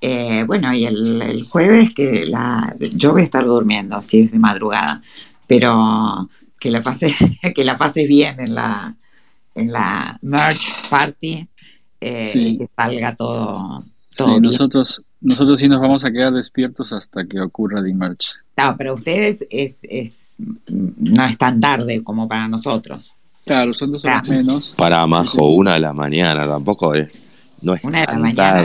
[0.00, 4.38] Eh, bueno, y el, jueves que la, yo voy a estar durmiendo, así es de
[4.38, 5.02] madrugada,
[5.46, 7.14] pero que la pases,
[7.54, 8.96] que la pases bien en la,
[9.54, 11.46] en la merch party
[12.00, 13.84] eh, y que salga todo,
[14.16, 18.36] todo Nosotros, nosotros sí nos vamos a quedar despiertos hasta que ocurra el merch.
[18.54, 20.36] Claro, pero ustedes es, es,
[20.66, 23.14] no es tan tarde como para nosotros.
[23.44, 24.74] Claro, son dos horas menos.
[24.76, 27.10] Para Majo, una de la mañana, tampoco es.
[27.60, 28.62] No es una de la mañana.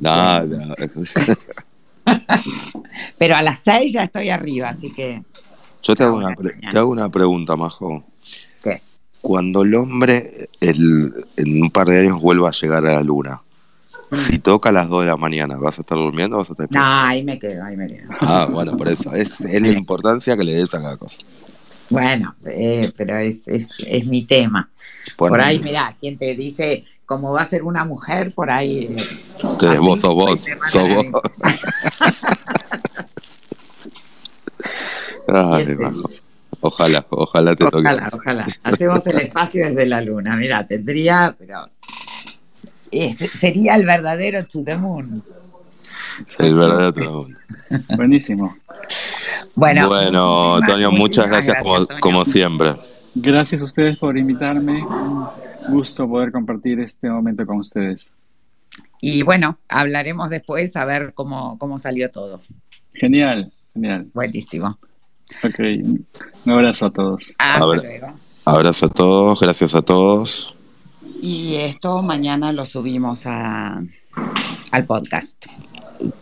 [0.00, 0.44] no,
[3.18, 5.22] pero a las seis ya estoy arriba, así que.
[5.82, 6.34] Yo te hago, una,
[6.70, 8.04] te hago una pregunta, Majo.
[8.62, 8.80] ¿Qué?
[9.22, 13.40] Cuando el hombre el, en un par de años vuelva a llegar a la luna,
[14.10, 14.16] mm.
[14.16, 16.52] si toca a las 2 de la mañana, ¿vas a estar durmiendo o vas a
[16.52, 18.08] estar No, ahí me quedo, ahí me quedo.
[18.20, 19.14] Ah, bueno, por eso.
[19.14, 21.18] Es, la importancia que le des a cada cosa.
[21.88, 24.68] Bueno, eh, pero es, es, es, mi tema.
[25.16, 28.96] por ahí, mira, quien te dice cómo va a ser una mujer, por ahí.
[29.62, 31.06] Eh, vos sos vos, sos vos.
[35.28, 35.66] Ay,
[36.64, 37.78] Ojalá, ojalá te toque.
[37.78, 38.46] Ojalá, ojalá.
[38.62, 40.36] Hacemos el espacio desde la luna.
[40.36, 41.68] Mira, tendría, pero
[42.90, 45.22] sería el verdadero to the moon.
[46.38, 47.38] El verdadero to the moon.
[47.96, 48.56] Buenísimo.
[49.56, 52.74] Bueno, bueno Antonio, muchas gracias, como, como, siempre.
[53.16, 54.84] Gracias a ustedes por invitarme.
[54.84, 55.26] Un
[55.68, 58.08] gusto poder compartir este momento con ustedes.
[59.00, 62.40] Y bueno, hablaremos después a ver cómo, cómo salió todo.
[62.94, 64.06] Genial, genial.
[64.14, 64.78] Buenísimo.
[65.42, 65.58] Ok,
[66.44, 67.34] un abrazo a todos.
[68.44, 70.54] Abrazo a todos, gracias a todos.
[71.20, 73.82] Y esto mañana lo subimos a,
[74.72, 75.46] al podcast.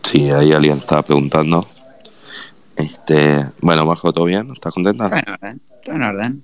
[0.03, 1.67] Sí, ahí alguien estaba preguntando.
[2.75, 4.49] Este, bueno, Majo, ¿todo bien?
[4.51, 5.09] ¿Estás contenta?
[5.09, 6.43] Todo en orden, todo en orden.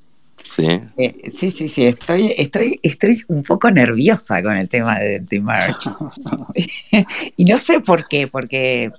[0.50, 0.68] Sí.
[0.98, 5.42] Eh, sí, sí, sí, estoy, estoy, estoy un poco nerviosa con el tema de, de
[5.42, 5.90] merch.
[7.38, 8.92] y no sé por qué, porque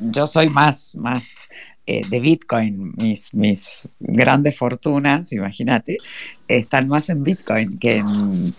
[0.00, 1.48] yo soy más, más
[1.86, 5.98] eh, de Bitcoin, mis, mis grandes fortunas, imagínate,
[6.48, 8.54] están más en Bitcoin que en,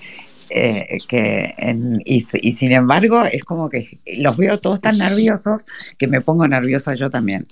[0.50, 3.86] eh, que en, y, sin embargo es como que
[4.18, 5.68] los veo todos tan nerviosos
[5.98, 7.46] que me pongo nerviosa yo también.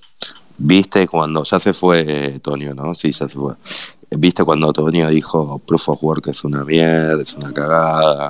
[0.57, 2.93] Viste cuando ya se fue Tonio, ¿no?
[2.93, 3.55] Sí, ya se fue.
[4.11, 8.29] Viste cuando Tonio dijo Proof of Work es una mierda, es una cagada.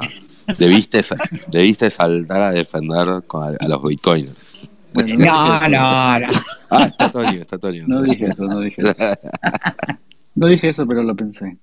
[0.57, 1.01] Debiste,
[1.47, 4.67] debiste saltar a defender a los bitcoiners.
[4.95, 6.27] Bueno, no, no, no, no.
[6.71, 7.83] Ah, está Tonio, está Tonio.
[7.87, 8.93] No dije eso, no dije eso.
[10.37, 11.55] No dije eso, pero lo pensé.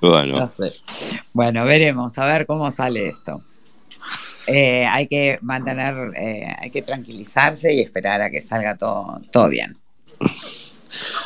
[0.00, 0.38] Bueno.
[0.38, 0.72] No sé.
[1.34, 3.42] bueno, veremos, a ver cómo sale esto.
[4.46, 9.50] Eh, hay que mantener, eh, hay que tranquilizarse y esperar a que salga todo, todo
[9.50, 9.76] bien.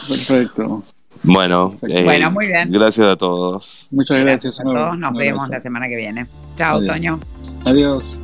[0.08, 0.82] Perfecto.
[1.22, 2.72] Bueno, eh, bueno, muy bien.
[2.72, 3.86] Gracias a todos.
[3.92, 4.56] Muchas gracias.
[4.56, 4.98] gracias a todos.
[4.98, 6.26] Nos vemos la semana que viene.
[6.56, 6.84] Chao.
[6.84, 7.20] Toño.
[7.64, 8.18] Adiós.